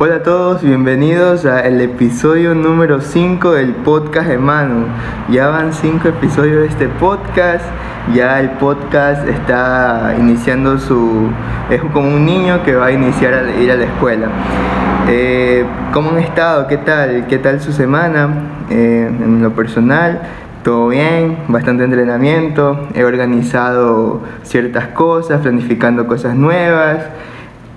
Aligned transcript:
Hola 0.00 0.14
a 0.14 0.22
todos, 0.22 0.62
bienvenidos 0.62 1.44
al 1.44 1.80
episodio 1.80 2.54
número 2.54 3.00
5 3.00 3.50
del 3.50 3.74
podcast 3.74 4.28
de 4.28 4.38
Manu. 4.38 4.86
Ya 5.28 5.48
van 5.48 5.72
5 5.72 6.06
episodios 6.06 6.60
de 6.60 6.66
este 6.66 6.86
podcast, 6.86 7.64
ya 8.14 8.38
el 8.38 8.50
podcast 8.50 9.26
está 9.26 10.14
iniciando 10.16 10.78
su... 10.78 11.28
es 11.68 11.80
como 11.80 12.14
un 12.14 12.24
niño 12.24 12.62
que 12.62 12.76
va 12.76 12.86
a 12.86 12.92
iniciar 12.92 13.34
a 13.34 13.60
ir 13.60 13.72
a 13.72 13.74
la 13.74 13.86
escuela. 13.86 14.28
Eh, 15.08 15.64
¿Cómo 15.92 16.10
han 16.10 16.18
estado? 16.18 16.68
¿Qué 16.68 16.76
tal? 16.76 17.26
¿Qué 17.26 17.38
tal 17.38 17.60
su 17.60 17.72
semana? 17.72 18.28
Eh, 18.70 19.10
en 19.10 19.42
lo 19.42 19.50
personal, 19.50 20.22
todo 20.62 20.90
bien, 20.90 21.38
bastante 21.48 21.82
entrenamiento, 21.82 22.86
he 22.94 23.02
organizado 23.02 24.22
ciertas 24.44 24.86
cosas, 24.88 25.40
planificando 25.40 26.06
cosas 26.06 26.36
nuevas. 26.36 27.00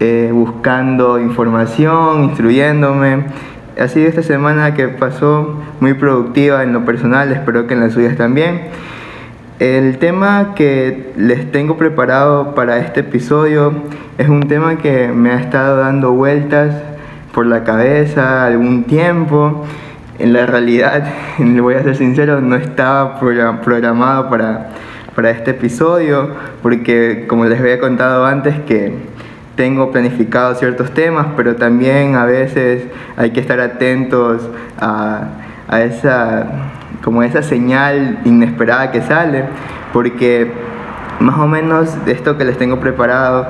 Eh, 0.04 0.32
buscando 0.34 1.20
información, 1.20 2.24
instruyéndome. 2.24 3.24
Ha 3.80 3.88
sido 3.88 4.08
esta 4.08 4.24
semana 4.24 4.74
que 4.74 4.88
pasó 4.88 5.62
muy 5.80 5.94
productiva 5.94 6.64
en 6.64 6.74
lo 6.74 6.84
personal, 6.86 7.32
espero 7.32 7.68
que 7.68 7.76
en 7.76 7.82
las 7.82 7.94
suyas 7.94 8.18
también. 8.18 8.62
El 9.60 10.00
tema 10.00 10.56
que 10.56 11.14
les 11.18 11.52
tengo 11.52 11.78
preparado 11.78 12.56
para 12.56 12.80
este 12.80 13.02
episodio 13.02 13.74
es 14.18 14.28
un 14.28 14.48
tema 14.48 14.80
que 14.80 15.10
me 15.10 15.34
ha 15.34 15.40
estado 15.40 15.78
dando 15.78 16.14
vueltas 16.14 16.74
por 17.32 17.46
la 17.46 17.64
cabeza 17.64 18.48
algún 18.48 18.86
tiempo. 18.86 19.64
En 20.18 20.34
la 20.34 20.48
realidad, 20.48 21.04
le 21.38 21.62
voy 21.62 21.76
a 21.76 21.84
ser 21.84 21.96
sincero, 21.96 22.42
no 22.42 22.56
estaba 22.56 23.20
programado 23.20 24.32
para, 24.32 24.70
para 25.16 25.30
este 25.30 25.52
episodio 25.52 26.30
porque 26.64 27.26
como 27.28 27.46
les 27.46 27.60
había 27.60 27.80
contado 27.80 28.26
antes 28.26 28.60
que 28.62 29.11
tengo 29.56 29.92
planificado 29.92 30.56
ciertos 30.56 30.92
temas, 30.94 31.28
pero 31.36 31.56
también 31.56 32.16
a 32.16 32.26
veces 32.26 32.84
hay 33.18 33.32
que 33.32 33.40
estar 33.40 33.60
atentos 33.60 34.42
a, 34.80 35.24
a 35.68 35.82
esa, 35.82 36.48
como 37.04 37.24
esa 37.24 37.44
señal 37.44 38.20
inesperada 38.26 38.92
que 38.92 39.02
sale, 39.02 39.46
porque 39.94 40.52
más 41.20 41.38
o 41.40 41.48
menos 41.48 41.96
esto 42.08 42.38
que 42.38 42.46
les 42.46 42.58
tengo 42.58 42.80
preparado, 42.80 43.48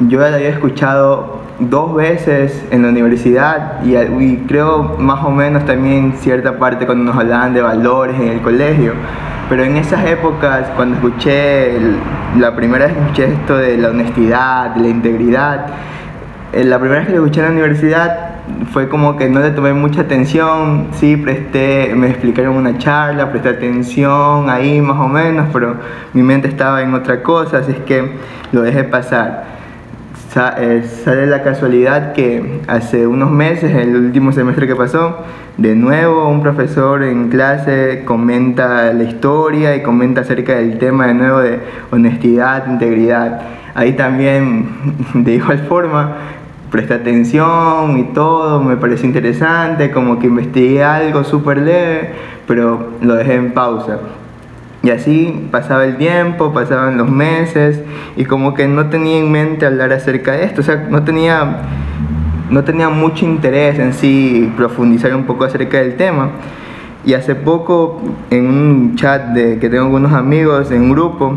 yo 0.00 0.20
ya 0.20 0.30
lo 0.30 0.36
había 0.36 0.50
escuchado 0.50 1.40
dos 1.58 1.94
veces 1.94 2.64
en 2.70 2.82
la 2.82 2.88
universidad 2.88 3.82
y, 3.84 4.36
creo 4.46 4.96
más 4.98 5.24
o 5.24 5.30
menos 5.30 5.64
también 5.64 6.14
cierta 6.18 6.58
parte 6.58 6.86
cuando 6.86 7.04
nos 7.04 7.16
hablaban 7.16 7.54
de 7.54 7.62
valores 7.62 8.16
en 8.20 8.28
el 8.28 8.40
colegio. 8.40 8.92
Pero 9.48 9.62
en 9.62 9.76
esas 9.76 10.04
épocas, 10.06 10.68
cuando 10.74 10.96
escuché, 10.96 11.78
la 12.38 12.56
primera 12.56 12.86
vez 12.86 12.94
que 12.94 13.00
escuché 13.00 13.24
esto 13.32 13.56
de 13.56 13.76
la 13.76 13.90
honestidad, 13.90 14.70
de 14.70 14.80
la 14.80 14.88
integridad, 14.88 15.66
eh, 16.52 16.64
la 16.64 16.78
primera 16.80 17.00
vez 17.00 17.08
que 17.08 17.14
lo 17.14 17.24
escuché 17.24 17.40
en 17.40 17.46
la 17.46 17.52
universidad 17.52 18.30
fue 18.72 18.88
como 18.88 19.16
que 19.16 19.28
no 19.28 19.40
le 19.40 19.50
tomé 19.50 19.72
mucha 19.72 20.02
atención, 20.02 20.88
sí, 20.92 21.16
presté, 21.16 21.92
me 21.94 22.08
explicaron 22.08 22.56
una 22.56 22.76
charla, 22.78 23.30
presté 23.30 23.50
atención 23.50 24.50
ahí 24.50 24.80
más 24.80 24.98
o 24.98 25.08
menos, 25.08 25.46
pero 25.52 25.76
mi 26.12 26.22
mente 26.22 26.48
estaba 26.48 26.82
en 26.82 26.94
otra 26.94 27.22
cosa, 27.22 27.58
así 27.58 27.72
es 27.72 27.78
que 27.80 28.16
lo 28.52 28.62
dejé 28.62 28.84
pasar. 28.84 29.55
Eh, 30.38 30.82
sale 31.02 31.26
la 31.26 31.42
casualidad 31.42 32.12
que 32.12 32.60
hace 32.66 33.06
unos 33.06 33.30
meses, 33.30 33.74
el 33.74 33.96
último 33.96 34.32
semestre 34.32 34.66
que 34.66 34.76
pasó, 34.76 35.24
de 35.56 35.74
nuevo 35.74 36.28
un 36.28 36.42
profesor 36.42 37.02
en 37.04 37.30
clase 37.30 38.02
comenta 38.04 38.92
la 38.92 39.04
historia 39.04 39.74
y 39.74 39.82
comenta 39.82 40.20
acerca 40.20 40.56
del 40.56 40.76
tema 40.76 41.06
de 41.06 41.14
nuevo 41.14 41.38
de 41.38 41.60
honestidad, 41.90 42.66
integridad. 42.66 43.40
Ahí 43.74 43.94
también, 43.94 44.68
de 45.14 45.36
igual 45.36 45.60
forma, 45.60 46.16
presté 46.70 46.92
atención 46.92 47.98
y 47.98 48.04
todo, 48.12 48.60
me 48.60 48.76
pareció 48.76 49.06
interesante, 49.06 49.90
como 49.90 50.18
que 50.18 50.26
investigué 50.26 50.84
algo 50.84 51.24
súper 51.24 51.62
leve, 51.62 52.10
pero 52.46 52.90
lo 53.00 53.14
dejé 53.14 53.36
en 53.36 53.52
pausa. 53.52 54.00
Y 54.86 54.90
así 54.90 55.48
pasaba 55.50 55.84
el 55.84 55.96
tiempo, 55.96 56.52
pasaban 56.52 56.96
los 56.96 57.10
meses 57.10 57.80
y 58.16 58.24
como 58.24 58.54
que 58.54 58.68
no 58.68 58.86
tenía 58.88 59.18
en 59.18 59.32
mente 59.32 59.66
hablar 59.66 59.92
acerca 59.92 60.30
de 60.30 60.44
esto, 60.44 60.60
o 60.60 60.64
sea, 60.64 60.86
no 60.88 61.02
tenía, 61.02 61.62
no 62.50 62.62
tenía 62.62 62.88
mucho 62.88 63.24
interés 63.24 63.80
en 63.80 63.92
sí 63.92 64.48
profundizar 64.56 65.12
un 65.16 65.24
poco 65.24 65.42
acerca 65.42 65.78
del 65.78 65.96
tema. 65.96 66.30
Y 67.04 67.14
hace 67.14 67.34
poco 67.34 68.00
en 68.30 68.46
un 68.46 68.94
chat 68.94 69.30
de, 69.30 69.58
que 69.58 69.68
tengo 69.68 69.86
con 69.86 70.04
unos 70.04 70.12
amigos 70.12 70.70
en 70.70 70.82
un 70.82 70.92
grupo, 70.92 71.36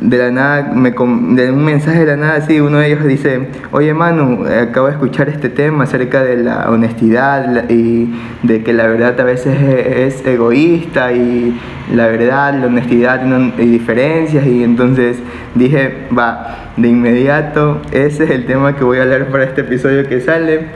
de 0.00 0.18
la 0.18 0.30
nada, 0.30 0.72
me, 0.74 0.90
de 0.90 1.52
un 1.52 1.64
mensaje 1.64 2.00
de 2.00 2.06
la 2.06 2.16
nada, 2.16 2.34
así, 2.36 2.60
uno 2.60 2.78
de 2.78 2.88
ellos 2.88 3.04
dice, 3.04 3.48
oye 3.70 3.94
Manu, 3.94 4.44
acabo 4.46 4.86
de 4.86 4.92
escuchar 4.92 5.28
este 5.28 5.48
tema 5.48 5.84
acerca 5.84 6.22
de 6.22 6.36
la 6.36 6.70
honestidad 6.70 7.68
y 7.70 8.12
de 8.42 8.62
que 8.62 8.72
la 8.72 8.86
verdad 8.86 9.18
a 9.20 9.24
veces 9.24 9.60
es, 9.60 10.26
egoísta 10.26 11.12
y 11.12 11.58
la 11.94 12.06
verdad, 12.06 12.54
la 12.54 12.66
honestidad 12.66 13.20
tiene 13.20 13.52
diferencias 13.56 14.46
y 14.46 14.64
entonces 14.64 15.18
dije, 15.54 16.06
va, 16.16 16.72
de 16.76 16.88
inmediato, 16.88 17.80
ese 17.92 18.24
es 18.24 18.30
el 18.30 18.46
tema 18.46 18.76
que 18.76 18.84
voy 18.84 18.98
a 18.98 19.02
hablar 19.02 19.26
para 19.28 19.44
este 19.44 19.60
episodio 19.62 20.08
que 20.08 20.20
sale. 20.20 20.66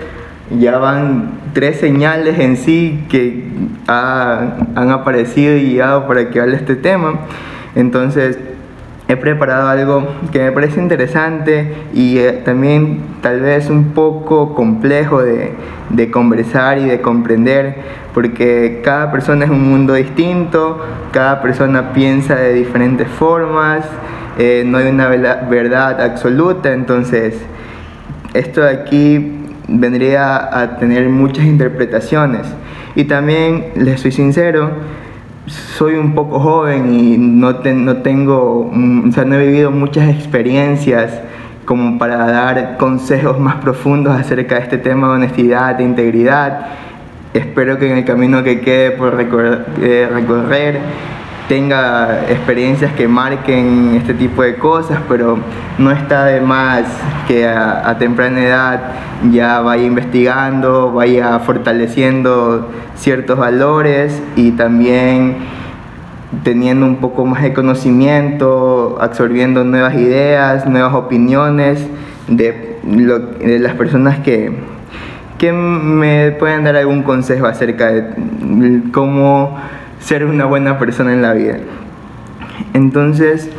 Ya 0.50 0.78
van 0.78 1.30
tres 1.54 1.80
señales 1.80 2.38
en 2.38 2.56
sí 2.56 3.04
que 3.08 3.48
han 3.88 4.90
aparecido 4.90 5.56
y 5.56 5.70
llegado 5.70 6.06
para 6.06 6.30
que 6.30 6.40
hable 6.40 6.56
este 6.56 6.76
tema. 6.76 7.20
Entonces, 7.74 8.38
he 9.08 9.16
preparado 9.16 9.68
algo 9.68 10.06
que 10.32 10.40
me 10.40 10.52
parece 10.52 10.80
interesante 10.80 11.74
y 11.94 12.18
eh, 12.18 12.42
también 12.44 12.98
tal 13.20 13.40
vez 13.40 13.70
un 13.70 13.92
poco 13.92 14.54
complejo 14.54 15.22
de, 15.22 15.52
de, 15.90 16.10
conversar 16.10 16.78
y 16.78 16.86
de 16.86 17.00
comprender, 17.00 17.76
porque 18.12 18.80
cada 18.84 19.12
persona 19.12 19.44
es 19.44 19.50
un 19.50 19.70
mundo 19.70 19.94
distinto, 19.94 20.80
cada 21.12 21.40
persona 21.40 21.92
piensa 21.92 22.34
de 22.34 22.52
diferentes 22.52 23.06
formas, 23.06 23.84
eh, 24.38 24.64
no 24.66 24.78
hay 24.78 24.88
una 24.88 25.08
verdad 25.08 26.00
absoluta, 26.00 26.72
entonces 26.72 27.40
esto 28.34 28.62
de 28.62 28.70
aquí 28.70 29.32
vendría 29.68 30.58
a 30.60 30.76
tener 30.78 31.08
muchas 31.08 31.44
interpretaciones. 31.44 32.46
Y 32.94 33.04
también, 33.04 33.72
les 33.76 34.00
soy 34.00 34.12
sincero, 34.12 34.70
soy 35.46 35.94
un 35.94 36.14
poco 36.14 36.40
joven 36.40 36.92
y 36.92 37.18
no, 37.18 37.52
no 37.52 37.96
tengo, 37.98 38.70
o 38.70 39.12
sea, 39.12 39.24
no 39.24 39.36
he 39.36 39.46
vivido 39.46 39.70
muchas 39.70 40.08
experiencias 40.08 41.20
como 41.64 41.98
para 41.98 42.18
dar 42.26 42.76
consejos 42.78 43.38
más 43.38 43.56
profundos 43.56 44.18
acerca 44.18 44.56
de 44.56 44.62
este 44.62 44.78
tema 44.78 45.08
de 45.08 45.14
honestidad, 45.14 45.76
de 45.76 45.84
integridad. 45.84 46.68
Espero 47.34 47.78
que 47.78 47.90
en 47.90 47.98
el 47.98 48.04
camino 48.04 48.42
que 48.42 48.60
quede 48.60 48.92
por 48.92 49.20
eh, 49.20 50.08
recorrer 50.12 50.80
tenga 51.48 52.24
experiencias 52.28 52.92
que 52.92 53.06
marquen 53.06 53.94
este 53.96 54.14
tipo 54.14 54.42
de 54.42 54.56
cosas, 54.56 54.98
pero 55.08 55.38
no 55.78 55.90
está 55.90 56.24
de 56.24 56.40
más 56.40 56.84
que 57.28 57.46
a, 57.46 57.96
temprana 57.98 58.42
edad 58.42 58.80
ya 59.30 59.60
vaya 59.60 59.84
investigando, 59.84 60.92
vaya 60.92 61.38
fortaleciendo 61.38 62.70
ciertos 62.96 63.38
valores 63.38 64.20
y 64.34 64.52
también 64.52 65.36
teniendo 66.42 66.84
un 66.84 66.96
poco 66.96 67.24
más 67.24 67.42
de 67.42 67.52
conocimiento, 67.52 68.98
absorbiendo 69.00 69.64
nuevas 69.64 69.94
ideas, 69.94 70.66
nuevas 70.66 70.94
opiniones 70.94 71.86
de, 72.28 72.78
de 72.82 73.58
las 73.60 73.74
personas 73.74 74.18
que, 74.18 74.52
que 75.38 75.52
me 75.52 76.32
pueden 76.32 76.64
dar 76.64 76.76
algún 76.76 77.02
consejo 77.02 77.46
acerca 77.46 77.92
de 77.92 78.82
cómo 78.92 79.56
ser 80.00 80.24
una 80.24 80.44
buena 80.44 80.78
persona 80.78 81.12
en 81.12 81.22
la 81.22 81.32
vida. 81.32 81.58
Entonces, 82.74 83.50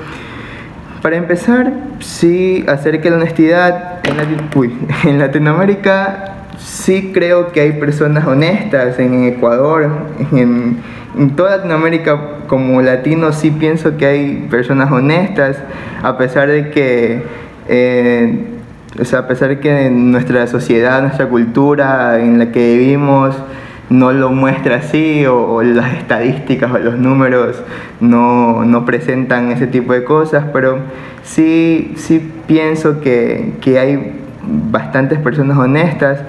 para 1.02 1.18
empezar, 1.18 1.72
sí, 2.00 2.66
acerca 2.68 3.06
de 3.06 3.10
la 3.12 3.16
honestidad, 3.18 4.00
en, 4.04 4.80
en 5.10 5.20
Latinoamérica 5.20 6.34
sí 6.58 7.12
creo 7.14 7.52
que 7.52 7.62
hay 7.62 7.74
personas 7.74 8.26
honestas, 8.26 8.98
en 9.00 9.26
Ecuador, 9.26 9.90
en, 10.32 10.78
en 11.18 11.36
toda 11.36 11.58
Latinoamérica 11.58 12.20
como 12.48 12.82
latino 12.82 13.32
sí 13.34 13.52
pienso 13.52 13.98
que 13.98 14.06
hay 14.06 14.48
personas 14.50 14.92
honestas, 14.92 15.58
a 16.02 16.18
pesar 16.18 16.48
de 16.48 16.70
que... 16.70 17.24
Eh, 17.68 18.54
o 19.00 19.06
sea, 19.06 19.20
a 19.20 19.28
pesar 19.28 19.50
de 19.50 19.60
que 19.60 19.90
nuestra 19.92 20.48
sociedad, 20.48 21.02
nuestra 21.02 21.28
cultura 21.28 22.20
en 22.20 22.40
la 22.40 22.52
que 22.52 22.78
vivimos 22.78 23.36
no 23.90 24.12
lo 24.12 24.32
muestra 24.32 24.78
así 24.78 25.26
o, 25.26 25.62
las 25.64 25.94
estadísticas 25.94 26.72
o 26.72 26.78
los 26.78 26.98
números 26.98 27.62
no, 28.00 28.66
no, 28.66 28.86
presentan 28.86 29.52
ese 29.52 29.68
tipo 29.68 29.94
de 29.94 30.04
cosas, 30.04 30.46
pero 30.52 30.80
sí, 31.24 31.94
sí 31.96 32.32
pienso 32.48 33.00
que, 33.00 33.54
que 33.62 33.80
hay 33.80 34.14
bastantes 34.44 35.20
personas 35.20 35.58
honestas, 35.58 36.20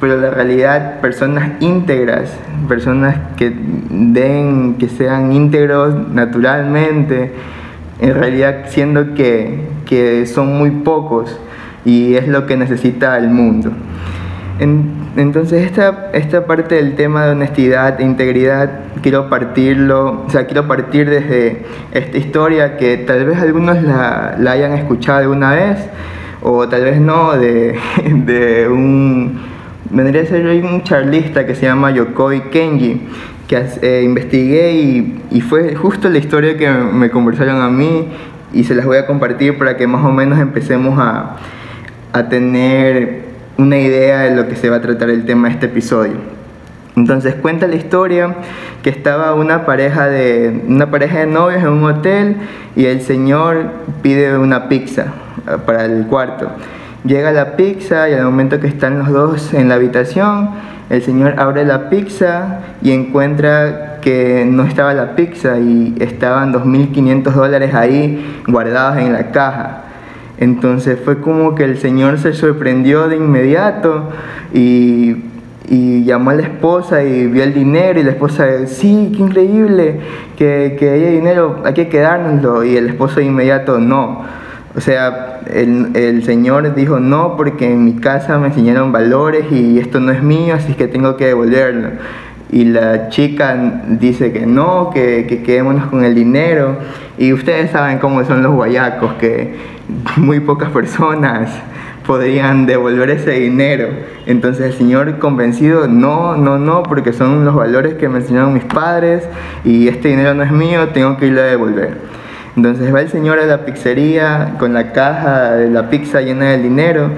pero 0.00 0.20
la 0.20 0.30
realidad 0.30 1.00
personas 1.00 1.52
íntegras, 1.60 2.32
personas 2.68 3.16
que 3.36 3.52
den, 3.90 4.74
que 4.78 4.88
sean 4.88 5.32
íntegros 5.32 5.94
naturalmente, 6.08 7.32
en 8.00 8.14
realidad 8.14 8.64
siendo 8.66 9.14
que, 9.14 9.60
que 9.86 10.26
son 10.26 10.58
muy 10.58 10.70
pocos 10.70 11.38
y 11.84 12.14
es 12.14 12.26
lo 12.26 12.46
que 12.46 12.56
necesita 12.56 13.16
el 13.16 13.28
mundo. 13.28 13.70
Entonces 15.16 15.64
esta, 15.64 16.10
esta 16.12 16.46
parte 16.46 16.76
del 16.76 16.94
tema 16.94 17.26
de 17.26 17.32
honestidad 17.32 18.00
e 18.00 18.04
integridad 18.04 18.80
quiero 19.02 19.28
partirlo, 19.28 20.24
o 20.26 20.30
sea, 20.30 20.46
quiero 20.46 20.66
partir 20.66 21.10
desde 21.10 21.64
esta 21.92 22.16
historia 22.16 22.76
que 22.76 22.96
tal 22.96 23.24
vez 23.26 23.38
algunos 23.38 23.82
la, 23.82 24.36
la 24.38 24.52
hayan 24.52 24.72
escuchado 24.72 25.18
alguna 25.18 25.52
vez 25.52 25.78
o 26.40 26.68
tal 26.68 26.84
vez 26.84 27.00
no, 27.00 27.32
de, 27.32 27.78
de 28.24 28.68
un, 28.68 29.40
vendría 29.90 30.22
a 30.22 30.26
ser 30.26 30.46
un 30.64 30.82
charlista 30.82 31.46
que 31.46 31.54
se 31.54 31.66
llama 31.66 31.90
Yokoi 31.90 32.50
Kenji, 32.50 33.02
que 33.46 33.62
eh, 33.82 34.02
investigué 34.04 34.72
y, 34.72 35.22
y, 35.30 35.40
fue 35.42 35.74
justo 35.74 36.08
la 36.08 36.18
historia 36.18 36.56
que 36.56 36.70
me 36.70 37.10
conversaron 37.10 37.60
a 37.60 37.68
mí 37.68 38.08
y 38.52 38.64
se 38.64 38.74
las 38.74 38.86
voy 38.86 38.96
a 38.96 39.06
compartir 39.06 39.58
para 39.58 39.76
que 39.76 39.86
más 39.86 40.04
o 40.04 40.10
menos 40.10 40.38
empecemos 40.38 40.98
a, 40.98 41.36
a 42.12 42.28
tener 42.28 43.31
una 43.58 43.78
idea 43.78 44.20
de 44.20 44.36
lo 44.36 44.48
que 44.48 44.56
se 44.56 44.70
va 44.70 44.76
a 44.76 44.80
tratar 44.80 45.10
el 45.10 45.24
tema 45.24 45.48
de 45.48 45.54
este 45.54 45.66
episodio. 45.66 46.14
Entonces 46.96 47.34
cuenta 47.36 47.66
la 47.66 47.76
historia 47.76 48.34
que 48.82 48.90
estaba 48.90 49.34
una 49.34 49.64
pareja 49.64 50.08
de 50.08 50.62
una 50.68 50.90
pareja 50.90 51.20
de 51.20 51.26
novios 51.26 51.62
en 51.62 51.68
un 51.68 51.84
hotel 51.84 52.36
y 52.76 52.84
el 52.84 53.00
señor 53.00 53.64
pide 54.02 54.36
una 54.36 54.68
pizza 54.68 55.06
eh, 55.48 55.56
para 55.64 55.86
el 55.86 56.06
cuarto. 56.06 56.50
Llega 57.04 57.32
la 57.32 57.56
pizza 57.56 58.08
y 58.08 58.14
al 58.14 58.24
momento 58.24 58.60
que 58.60 58.66
están 58.66 58.98
los 58.98 59.08
dos 59.08 59.54
en 59.54 59.68
la 59.68 59.76
habitación, 59.76 60.50
el 60.90 61.02
señor 61.02 61.34
abre 61.38 61.64
la 61.64 61.88
pizza 61.88 62.60
y 62.82 62.92
encuentra 62.92 63.98
que 64.02 64.44
no 64.46 64.64
estaba 64.64 64.92
la 64.92 65.16
pizza 65.16 65.58
y 65.58 65.94
estaban 65.98 66.52
2.500 66.52 67.32
dólares 67.32 67.74
ahí 67.74 68.42
guardados 68.46 68.98
en 68.98 69.14
la 69.14 69.30
caja. 69.30 69.84
Entonces 70.42 70.98
fue 71.04 71.20
como 71.20 71.54
que 71.54 71.62
el 71.62 71.78
señor 71.78 72.18
se 72.18 72.32
sorprendió 72.32 73.06
de 73.06 73.14
inmediato 73.14 74.08
y, 74.52 75.28
llamó 76.04 76.30
a 76.30 76.34
la 76.34 76.42
esposa 76.42 77.04
y 77.04 77.28
vio 77.28 77.44
el 77.44 77.54
dinero 77.54 78.00
y 78.00 78.02
la 78.02 78.10
esposa, 78.10 78.66
sí, 78.66 79.12
qué 79.16 79.22
increíble, 79.22 80.00
que, 80.36 80.76
que 80.78 80.90
haya 80.90 81.10
dinero, 81.10 81.62
hay 81.64 81.74
que 81.74 81.88
quedárnoslo. 81.88 82.64
Y 82.64 82.76
el 82.76 82.88
esposo 82.88 83.20
de 83.20 83.26
inmediato, 83.26 83.78
no. 83.78 84.24
O 84.74 84.80
sea, 84.80 85.40
el, 85.48 85.94
el, 85.94 86.24
Señor 86.24 86.74
dijo 86.74 86.98
no 86.98 87.36
porque 87.36 87.70
en 87.70 87.84
mi 87.84 87.94
casa 87.94 88.36
me 88.38 88.48
enseñaron 88.48 88.90
valores 88.90 89.46
y 89.52 89.78
esto 89.78 90.00
no 90.00 90.10
es 90.10 90.24
mío, 90.24 90.56
así 90.56 90.74
que 90.74 90.88
tengo 90.88 91.16
que 91.16 91.26
devolverlo. 91.26 91.90
Y 92.52 92.66
la 92.66 93.08
chica 93.08 93.56
dice 93.88 94.32
que 94.32 94.46
no, 94.46 94.90
que, 94.90 95.26
que 95.26 95.42
quedémonos 95.42 95.86
con 95.86 96.04
el 96.04 96.14
dinero. 96.14 96.76
Y 97.18 97.32
ustedes 97.32 97.70
saben 97.70 97.98
cómo 97.98 98.24
son 98.24 98.42
los 98.42 98.52
guayacos, 98.52 99.14
que 99.14 99.56
muy 100.16 100.40
pocas 100.40 100.70
personas 100.70 101.50
podrían 102.06 102.66
devolver 102.66 103.10
ese 103.10 103.32
dinero. 103.32 103.88
Entonces 104.26 104.66
el 104.66 104.72
Señor 104.74 105.18
convencido, 105.18 105.88
no, 105.88 106.36
no, 106.36 106.58
no, 106.58 106.82
porque 106.82 107.12
son 107.12 107.44
los 107.44 107.54
valores 107.54 107.94
que 107.94 108.08
me 108.08 108.18
enseñaron 108.18 108.52
mis 108.52 108.64
padres 108.64 109.24
y 109.64 109.88
este 109.88 110.08
dinero 110.08 110.34
no 110.34 110.42
es 110.42 110.52
mío, 110.52 110.88
tengo 110.88 111.16
que 111.16 111.26
irlo 111.26 111.40
a 111.40 111.44
devolver. 111.44 111.98
Entonces 112.56 112.94
va 112.94 113.00
el 113.00 113.08
Señor 113.08 113.38
a 113.38 113.46
la 113.46 113.64
pizzería 113.64 114.56
con 114.58 114.74
la 114.74 114.92
caja 114.92 115.52
de 115.52 115.70
la 115.70 115.88
pizza 115.88 116.20
llena 116.20 116.50
de 116.50 116.58
dinero 116.58 117.10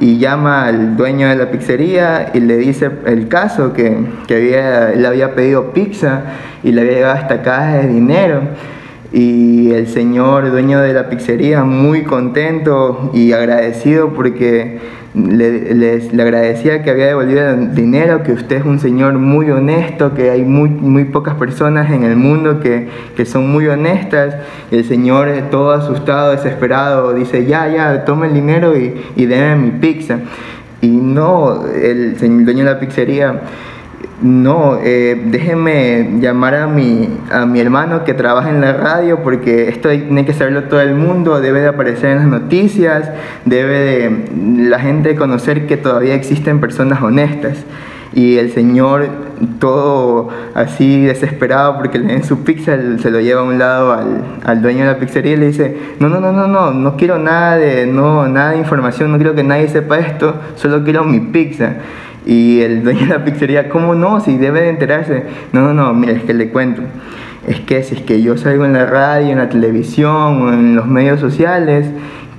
y 0.00 0.18
llama 0.18 0.66
al 0.66 0.96
dueño 0.96 1.28
de 1.28 1.36
la 1.36 1.50
pizzería 1.50 2.30
y 2.32 2.40
le 2.40 2.56
dice 2.56 2.90
el 3.06 3.28
caso 3.28 3.72
que, 3.72 3.96
que 4.26 4.36
había, 4.36 4.92
él 4.92 5.04
había 5.04 5.34
pedido 5.34 5.72
pizza 5.72 6.22
y 6.62 6.72
le 6.72 6.82
había 6.82 6.92
llegado 6.92 7.16
esta 7.16 7.42
caja 7.42 7.78
de 7.78 7.88
dinero. 7.88 8.42
Y 9.12 9.72
el 9.72 9.88
señor 9.88 10.50
dueño 10.50 10.80
de 10.80 10.92
la 10.92 11.08
pizzería 11.08 11.64
muy 11.64 12.02
contento 12.02 13.10
y 13.14 13.32
agradecido 13.32 14.12
porque 14.12 14.78
le, 15.26 15.74
le, 15.74 16.22
agradecía 16.22 16.82
que 16.82 16.90
había 16.90 17.06
devolvido 17.06 17.50
el 17.50 17.74
dinero, 17.74 18.22
que 18.22 18.32
usted 18.32 18.56
es 18.56 18.64
un 18.64 18.78
señor 18.78 19.14
muy 19.14 19.50
honesto, 19.50 20.14
que 20.14 20.30
hay 20.30 20.42
muy, 20.42 20.70
muy 20.70 21.04
pocas 21.04 21.34
personas 21.34 21.90
en 21.90 22.04
el 22.04 22.16
mundo 22.16 22.60
que, 22.60 22.88
que 23.16 23.24
son 23.24 23.50
muy 23.50 23.66
honestas. 23.66 24.36
El 24.70 24.84
señor 24.84 25.28
todo 25.50 25.72
asustado, 25.72 26.32
desesperado, 26.32 27.14
dice, 27.14 27.46
ya, 27.46 27.68
ya, 27.68 28.04
tome 28.04 28.28
el 28.28 28.34
dinero 28.34 28.76
y, 28.76 28.94
y 29.16 29.26
déme 29.26 29.56
mi 29.56 29.70
pizza. 29.72 30.20
Y 30.80 30.88
no, 30.88 31.66
el, 31.66 32.16
el 32.20 32.44
dueño 32.44 32.64
de 32.64 32.70
la 32.72 32.80
pizzería 32.80 33.40
no, 34.20 34.78
eh, 34.82 35.20
déjeme 35.26 36.18
llamar 36.20 36.56
a 36.56 36.66
mi, 36.66 37.08
a 37.30 37.46
mi 37.46 37.60
hermano 37.60 38.02
que 38.02 38.14
trabaja 38.14 38.50
en 38.50 38.60
la 38.60 38.72
radio 38.72 39.22
porque 39.22 39.68
esto 39.68 39.90
tiene 39.90 40.26
que 40.26 40.32
saberlo 40.32 40.64
todo 40.64 40.80
el 40.80 40.94
mundo, 40.94 41.40
debe 41.40 41.60
de 41.60 41.68
aparecer 41.68 42.10
en 42.10 42.18
las 42.18 42.26
noticias, 42.26 43.10
debe 43.44 43.78
de 43.78 44.68
la 44.68 44.80
gente 44.80 45.14
conocer 45.14 45.68
que 45.68 45.76
todavía 45.76 46.14
existen 46.14 46.60
personas 46.60 47.00
honestas. 47.00 47.58
Y 48.14 48.38
el 48.38 48.50
señor, 48.50 49.06
todo 49.60 50.30
así 50.54 51.04
desesperado 51.04 51.76
porque 51.76 51.98
le 51.98 52.06
den 52.06 52.24
su 52.24 52.42
pizza, 52.42 52.76
se 53.00 53.10
lo 53.10 53.20
lleva 53.20 53.42
a 53.42 53.44
un 53.44 53.58
lado 53.58 53.92
al, 53.92 54.24
al, 54.44 54.62
dueño 54.62 54.80
de 54.80 54.86
la 54.86 54.98
pizzería 54.98 55.34
y 55.34 55.36
le 55.36 55.46
dice, 55.48 55.76
no, 56.00 56.08
no, 56.08 56.18
no, 56.18 56.32
no, 56.32 56.48
no, 56.48 56.72
no 56.72 56.96
quiero 56.96 57.18
nada 57.18 57.56
de, 57.56 57.86
no, 57.86 58.26
nada 58.26 58.52
de 58.52 58.58
información, 58.58 59.12
no 59.12 59.18
quiero 59.18 59.34
que 59.34 59.44
nadie 59.44 59.68
sepa 59.68 59.98
esto, 59.98 60.34
solo 60.56 60.82
quiero 60.82 61.04
mi 61.04 61.20
pizza. 61.20 61.74
Y 62.28 62.60
el 62.60 62.84
dueño 62.84 63.00
de 63.00 63.06
la 63.06 63.24
pizzería, 63.24 63.70
¿cómo 63.70 63.94
no? 63.94 64.20
Si 64.20 64.36
debe 64.36 64.60
de 64.60 64.68
enterarse. 64.68 65.22
No, 65.52 65.62
no, 65.62 65.72
no, 65.72 65.94
mira, 65.94 66.12
es 66.12 66.24
que 66.24 66.34
le 66.34 66.50
cuento. 66.50 66.82
Es 67.46 67.58
que 67.60 67.82
si 67.82 67.94
es 67.94 68.02
que 68.02 68.20
yo 68.20 68.36
salgo 68.36 68.66
en 68.66 68.74
la 68.74 68.84
radio, 68.84 69.30
en 69.30 69.38
la 69.38 69.48
televisión 69.48 70.42
o 70.42 70.52
en 70.52 70.76
los 70.76 70.86
medios 70.86 71.20
sociales, 71.20 71.86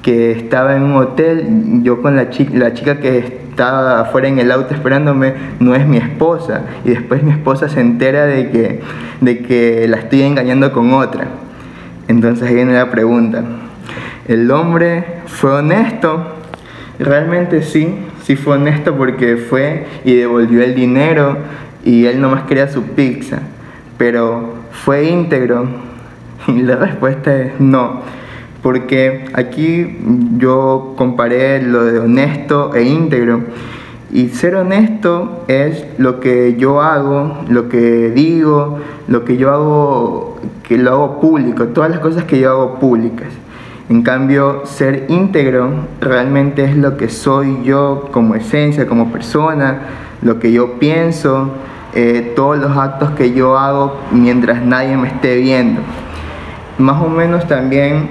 que 0.03 0.31
estaba 0.31 0.75
en 0.75 0.83
un 0.83 0.95
hotel, 0.95 1.81
yo 1.81 2.03
con 2.03 2.15
la 2.15 2.29
chica, 2.29 2.51
la 2.53 2.75
chica 2.75 2.99
que 2.99 3.17
estaba 3.17 4.01
afuera 4.01 4.27
en 4.27 4.37
el 4.37 4.51
auto 4.51 4.75
esperándome 4.75 5.33
no 5.59 5.73
es 5.73 5.87
mi 5.87 5.97
esposa. 5.97 6.65
Y 6.85 6.91
después 6.91 7.23
mi 7.23 7.31
esposa 7.31 7.67
se 7.67 7.81
entera 7.81 8.27
de 8.27 8.51
que, 8.51 8.81
de 9.21 9.39
que 9.39 9.87
la 9.87 9.97
estoy 9.97 10.21
engañando 10.21 10.71
con 10.71 10.93
otra. 10.93 11.29
Entonces 12.07 12.47
ahí 12.47 12.53
viene 12.53 12.73
la 12.73 12.91
pregunta. 12.91 13.43
¿El 14.27 14.51
hombre 14.51 15.03
fue 15.25 15.51
honesto? 15.51 16.35
Realmente 16.99 17.63
sí, 17.63 17.95
sí 18.29 18.35
fue 18.35 18.57
honesto 18.57 18.95
porque 18.95 19.37
fue 19.37 19.87
y 20.05 20.13
devolvió 20.13 20.61
el 20.63 20.75
dinero 20.75 21.35
y 21.83 22.05
él 22.05 22.21
nomás 22.21 22.43
quería 22.43 22.67
su 22.67 22.83
pizza. 22.83 23.39
Pero 23.97 24.53
fue 24.69 25.09
íntegro 25.09 25.67
y 26.47 26.61
la 26.61 26.75
respuesta 26.75 27.35
es 27.35 27.59
no. 27.59 28.01
Porque 28.61 29.25
aquí 29.33 29.97
yo 30.37 30.93
comparé 30.95 31.63
lo 31.63 31.85
de 31.85 31.97
honesto 31.97 32.75
e 32.75 32.83
íntegro. 32.83 33.45
Y 34.11 34.27
ser 34.27 34.53
honesto 34.53 35.45
es 35.47 35.83
lo 35.97 36.19
que 36.19 36.55
yo 36.55 36.83
hago, 36.83 37.43
lo 37.49 37.67
que 37.67 38.11
digo, 38.11 38.77
lo 39.07 39.25
que 39.25 39.37
yo 39.37 39.51
hago, 39.51 40.39
que 40.61 40.77
lo 40.77 40.91
hago 40.91 41.19
público, 41.19 41.69
todas 41.69 41.89
las 41.89 41.99
cosas 41.99 42.25
que 42.25 42.39
yo 42.39 42.51
hago 42.51 42.75
públicas. 42.79 43.38
En 43.89 44.03
cambio, 44.03 44.61
ser 44.65 45.05
íntegro 45.09 45.87
realmente 45.99 46.63
es 46.63 46.77
lo 46.77 46.95
que 46.95 47.09
soy 47.09 47.63
yo 47.63 48.09
como 48.11 48.35
esencia, 48.35 48.85
como 48.85 49.11
persona, 49.11 49.79
lo 50.21 50.39
que 50.39 50.51
yo 50.51 50.77
pienso, 50.77 51.49
eh, 51.95 52.33
todos 52.35 52.59
los 52.59 52.77
actos 52.77 53.09
que 53.11 53.33
yo 53.33 53.57
hago 53.57 53.99
mientras 54.11 54.61
nadie 54.61 54.95
me 54.95 55.07
esté 55.07 55.37
viendo. 55.37 55.81
Más 56.77 57.01
o 57.01 57.09
menos 57.09 57.47
también 57.47 58.09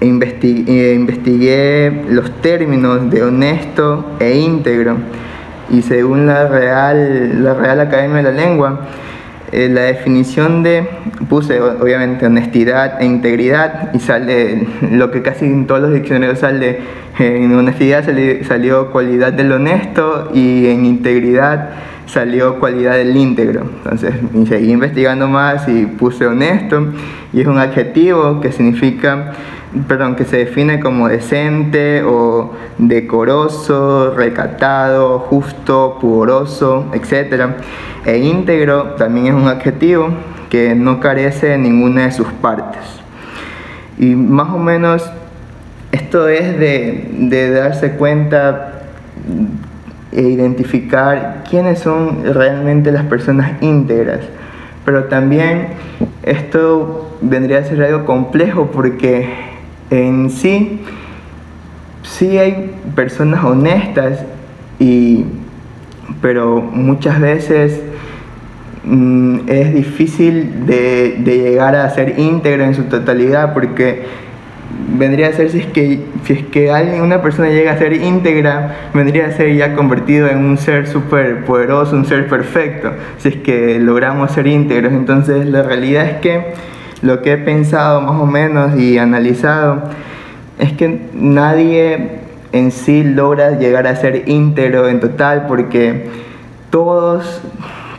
investigué, 0.00 0.92
eh, 0.92 0.94
investigué 0.94 2.04
los 2.08 2.30
términos 2.40 3.10
de 3.10 3.24
honesto 3.24 4.04
e 4.20 4.38
íntegro 4.38 4.98
y 5.68 5.82
según 5.82 6.26
la 6.26 6.46
Real, 6.46 7.42
la 7.42 7.54
Real 7.54 7.80
Academia 7.80 8.18
de 8.18 8.22
la 8.22 8.30
Lengua, 8.30 8.80
eh, 9.52 9.68
la 9.68 9.82
definición 9.82 10.62
de, 10.62 10.86
puse 11.28 11.60
obviamente 11.60 12.26
honestidad 12.26 13.00
e 13.00 13.04
integridad 13.04 13.92
y 13.92 13.98
sale 13.98 14.66
lo 14.92 15.10
que 15.10 15.22
casi 15.22 15.44
en 15.44 15.66
todos 15.66 15.80
los 15.80 15.92
diccionarios 15.92 16.38
sale, 16.38 16.78
en 17.18 17.52
honestidad 17.54 18.04
salió, 18.46 18.90
cualidad 18.92 19.32
del 19.32 19.50
honesto 19.50 20.30
y 20.32 20.66
en 20.66 20.86
integridad 20.86 21.70
salió 22.06 22.60
cualidad 22.60 22.96
del 22.96 23.16
íntegro. 23.16 23.62
Entonces 23.78 24.14
seguí 24.48 24.70
investigando 24.70 25.26
más 25.26 25.68
y 25.68 25.86
puse 25.86 26.26
honesto 26.26 26.86
y 27.32 27.40
es 27.40 27.46
un 27.46 27.58
adjetivo 27.58 28.40
que 28.40 28.52
significa 28.52 29.32
perdón, 29.86 30.16
que 30.16 30.24
se 30.24 30.38
define 30.38 30.80
como 30.80 31.08
decente 31.08 32.02
o 32.02 32.52
decoroso, 32.78 34.14
recatado, 34.16 35.20
justo, 35.20 35.98
pudoroso, 36.00 36.86
etc. 36.92 37.50
E 38.04 38.18
íntegro 38.18 38.94
también 38.96 39.26
es 39.26 39.34
un 39.34 39.48
adjetivo 39.48 40.08
que 40.48 40.74
no 40.74 40.98
carece 40.98 41.48
de 41.48 41.58
ninguna 41.58 42.06
de 42.06 42.12
sus 42.12 42.26
partes. 42.28 42.82
Y 43.98 44.14
más 44.16 44.52
o 44.52 44.58
menos 44.58 45.08
esto 45.92 46.28
es 46.28 46.58
de, 46.58 47.08
de 47.12 47.50
darse 47.50 47.92
cuenta 47.92 48.82
e 50.10 50.22
identificar 50.22 51.44
quiénes 51.48 51.78
son 51.78 52.24
realmente 52.34 52.90
las 52.90 53.04
personas 53.04 53.62
íntegras. 53.62 54.20
Pero 54.84 55.04
también 55.04 55.68
esto 56.24 57.16
vendría 57.20 57.58
a 57.58 57.64
ser 57.64 57.82
algo 57.82 58.06
complejo 58.06 58.70
porque 58.72 59.49
en 59.90 60.30
sí, 60.30 60.80
sí 62.02 62.38
hay 62.38 62.72
personas 62.94 63.44
honestas 63.44 64.24
y, 64.78 65.24
pero 66.22 66.60
muchas 66.60 67.20
veces 67.20 67.82
mm, 68.84 69.40
es 69.48 69.74
difícil 69.74 70.66
de, 70.66 71.20
llegar 71.24 71.74
a 71.74 71.90
ser 71.90 72.18
íntegro 72.18 72.64
en 72.64 72.74
su 72.74 72.84
totalidad 72.84 73.52
porque 73.52 74.04
vendría 74.96 75.28
a 75.28 75.32
ser 75.32 75.50
si 75.50 75.58
es 75.58 75.66
que 75.66 76.00
si 76.24 76.32
es 76.32 76.44
que 76.46 76.70
alguien 76.70 77.02
una 77.02 77.20
persona 77.22 77.48
llega 77.48 77.72
a 77.72 77.78
ser 77.78 77.92
íntegra 77.92 78.90
vendría 78.94 79.26
a 79.26 79.32
ser 79.32 79.54
ya 79.56 79.74
convertido 79.74 80.28
en 80.28 80.38
un 80.38 80.58
ser 80.58 80.86
súper 80.86 81.44
poderoso 81.44 81.96
un 81.96 82.04
ser 82.04 82.28
perfecto 82.28 82.92
si 83.18 83.28
es 83.28 83.36
que 83.36 83.78
logramos 83.80 84.30
ser 84.32 84.46
íntegros. 84.46 84.92
Entonces 84.92 85.46
la 85.46 85.62
realidad 85.62 86.06
es 86.06 86.16
que 86.20 86.54
lo 87.02 87.22
que 87.22 87.32
he 87.32 87.38
pensado 87.38 88.00
más 88.00 88.20
o 88.20 88.26
menos 88.26 88.78
y 88.78 88.98
analizado 88.98 89.82
es 90.58 90.72
que 90.72 91.08
nadie 91.14 92.20
en 92.52 92.70
sí 92.70 93.02
logra 93.04 93.58
llegar 93.58 93.86
a 93.86 93.96
ser 93.96 94.28
íntegro 94.28 94.88
en 94.88 95.00
total 95.00 95.46
porque 95.46 96.08
todos 96.70 97.42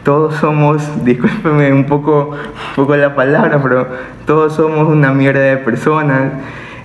todos 0.04 0.36
somos, 0.36 0.84
discúlpeme 1.06 1.74
un 1.74 1.86
poco, 1.86 2.32
un 2.32 2.76
poco 2.76 2.96
la 2.96 3.16
palabra, 3.16 3.62
pero 3.62 3.88
todos 4.26 4.56
somos 4.56 4.88
una 4.88 5.14
mierda 5.14 5.42
de 5.42 5.58
personas. 5.58 6.34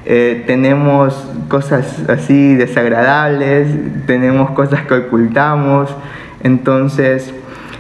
Eh, 0.05 0.45
tenemos 0.47 1.29
cosas 1.49 2.09
así 2.09 2.55
desagradables, 2.55 3.69
tenemos 4.07 4.51
cosas 4.51 4.83
que 4.83 4.95
ocultamos. 4.95 5.95
Entonces, 6.43 7.33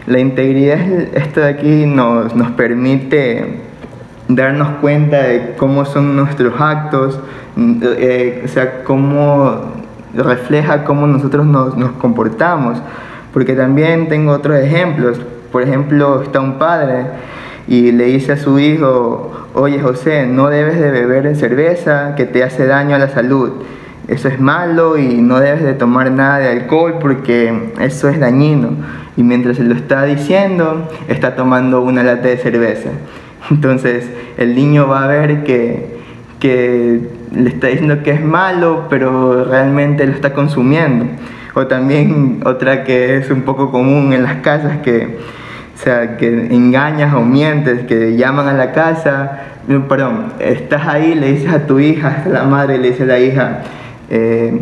la 0.06 0.18
integridad, 0.18 0.80
esto 1.14 1.40
de 1.40 1.48
aquí 1.48 1.86
nos, 1.86 2.34
nos 2.34 2.50
permite 2.52 3.60
darnos 4.28 4.68
cuenta 4.80 5.22
de 5.22 5.54
cómo 5.56 5.84
son 5.84 6.16
nuestros 6.16 6.60
actos, 6.60 7.18
eh, 7.56 8.42
o 8.44 8.48
sea, 8.48 8.82
cómo 8.84 9.60
refleja 10.14 10.84
cómo 10.84 11.06
nosotros 11.06 11.46
nos, 11.46 11.76
nos, 11.76 11.92
comportamos. 11.92 12.78
Porque 13.32 13.54
también 13.54 14.08
tengo 14.08 14.32
otros 14.32 14.58
ejemplos. 14.58 15.20
Por 15.52 15.62
ejemplo, 15.62 16.22
está 16.22 16.40
un 16.40 16.58
padre 16.58 17.06
y 17.68 17.92
le 17.92 18.04
dice 18.04 18.32
a 18.32 18.36
su 18.36 18.58
hijo, 18.58 19.48
oye 19.54 19.80
José, 19.80 20.26
no 20.26 20.48
debes 20.48 20.80
de 20.80 20.90
beber 20.90 21.34
cerveza 21.36 22.14
que 22.14 22.24
te 22.24 22.42
hace 22.42 22.66
daño 22.66 22.96
a 22.96 22.98
la 22.98 23.08
salud. 23.08 23.50
Eso 24.08 24.28
es 24.28 24.38
malo 24.38 24.96
y 24.98 25.16
no 25.16 25.40
debes 25.40 25.64
de 25.64 25.74
tomar 25.74 26.12
nada 26.12 26.38
de 26.38 26.48
alcohol 26.48 26.98
porque 27.00 27.72
eso 27.80 28.08
es 28.08 28.20
dañino. 28.20 28.70
Y 29.16 29.22
mientras 29.22 29.56
se 29.56 29.64
lo 29.64 29.74
está 29.74 30.04
diciendo, 30.04 30.88
está 31.08 31.34
tomando 31.34 31.80
una 31.80 32.02
lata 32.04 32.28
de 32.28 32.36
cerveza. 32.36 32.90
Entonces 33.50 34.10
el 34.36 34.54
niño 34.54 34.88
va 34.88 35.04
a 35.04 35.06
ver 35.06 35.44
que, 35.44 35.96
que 36.40 37.00
le 37.34 37.50
está 37.50 37.68
diciendo 37.68 38.02
que 38.02 38.10
es 38.12 38.24
malo, 38.24 38.86
pero 38.88 39.44
realmente 39.44 40.06
lo 40.06 40.12
está 40.12 40.32
consumiendo. 40.32 41.06
O 41.54 41.66
también 41.66 42.40
otra 42.44 42.84
que 42.84 43.16
es 43.16 43.30
un 43.30 43.42
poco 43.42 43.70
común 43.70 44.12
en 44.12 44.22
las 44.22 44.36
casas, 44.36 44.78
que, 44.78 45.18
o 45.74 45.78
sea, 45.78 46.16
que 46.16 46.28
engañas 46.28 47.14
o 47.14 47.22
mientes, 47.22 47.86
que 47.86 48.16
llaman 48.16 48.48
a 48.48 48.52
la 48.52 48.72
casa, 48.72 49.40
perdón, 49.88 50.32
estás 50.38 50.86
ahí, 50.86 51.14
le 51.14 51.32
dices 51.32 51.52
a 51.52 51.66
tu 51.66 51.80
hija, 51.80 52.24
a 52.26 52.28
la 52.28 52.44
madre 52.44 52.78
le 52.78 52.90
dice 52.90 53.04
a 53.04 53.06
la 53.06 53.18
hija, 53.18 53.62
eh, 54.10 54.60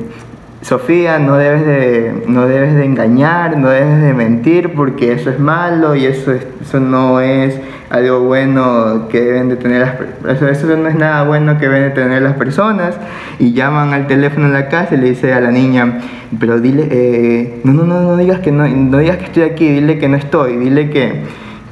Sofía, 0.63 1.19
no 1.19 1.37
debes, 1.37 1.67
de, 1.67 2.25
no 2.27 2.47
debes 2.47 2.75
de 2.75 2.87
engañar, 2.87 3.59
no 3.59 3.69
debes 3.69 4.01
de 4.01 4.15
mentir 4.15 4.73
porque 4.73 5.13
eso 5.13 5.29
es 5.29 5.39
malo 5.39 5.95
y 5.95 6.07
eso, 6.07 6.33
eso 6.33 6.81
no 6.81 7.21
es 7.21 7.61
algo 7.91 8.21
bueno 8.21 9.09
que 9.09 9.21
deben 9.21 9.49
de 9.49 9.57
tener 9.57 9.81
las 9.81 10.37
eso, 10.37 10.49
eso 10.49 10.77
no 10.77 10.89
es 10.89 10.95
nada 10.95 11.25
bueno 11.25 11.59
que 11.59 11.69
deben 11.69 11.83
de 11.85 11.91
tener 11.91 12.23
las 12.23 12.35
personas 12.35 12.97
y 13.39 13.53
llaman 13.53 13.93
al 13.93 14.07
teléfono 14.07 14.47
en 14.47 14.53
la 14.53 14.69
casa 14.69 14.95
y 14.95 14.99
le 14.99 15.11
dice 15.11 15.33
a 15.33 15.41
la 15.41 15.51
niña, 15.51 16.01
pero 16.39 16.61
dile, 16.61 16.89
eh, 16.91 17.61
no, 17.65 17.73
no, 17.73 17.85
no, 17.85 18.01
no 18.01 18.17
digas 18.17 18.41
que 18.41 18.51
no, 18.53 18.65
digas 18.99 19.19
que 19.19 19.25
estoy 19.25 19.43
aquí, 19.43 19.69
dile 19.69 19.99
que 19.99 20.09
no 20.09 20.17
estoy, 20.17 20.57
dile 20.57 20.91
que, 20.91 21.23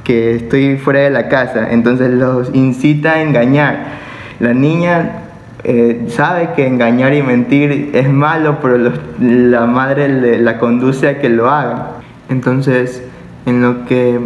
que 0.03 0.35
estoy 0.35 0.77
fuera 0.77 1.01
de 1.01 1.09
la 1.09 1.29
casa. 1.29 1.71
Entonces 1.71 2.11
los 2.11 2.53
incita 2.53 3.13
a 3.13 3.21
engañar. 3.21 4.03
La 4.39 4.53
niña 4.53 5.23
eh, 5.63 6.05
sabe 6.09 6.49
que 6.55 6.67
engañar 6.67 7.13
y 7.13 7.23
mentir 7.23 7.91
es 7.93 8.09
malo, 8.09 8.59
pero 8.61 8.91
la 9.19 9.65
madre 9.65 10.39
la 10.39 10.57
conduce 10.59 11.07
a 11.07 11.19
que 11.19 11.29
lo 11.29 11.49
haga. 11.49 11.99
Entonces, 12.29 13.03
en 13.45 13.61
lo 13.61 13.85
que 13.85 14.19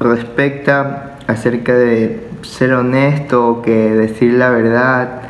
respecta 0.00 1.15
acerca 1.26 1.74
de 1.74 2.26
ser 2.42 2.72
honesto 2.72 3.62
que 3.62 3.72
decir 3.72 4.34
la 4.34 4.50
verdad, 4.50 5.22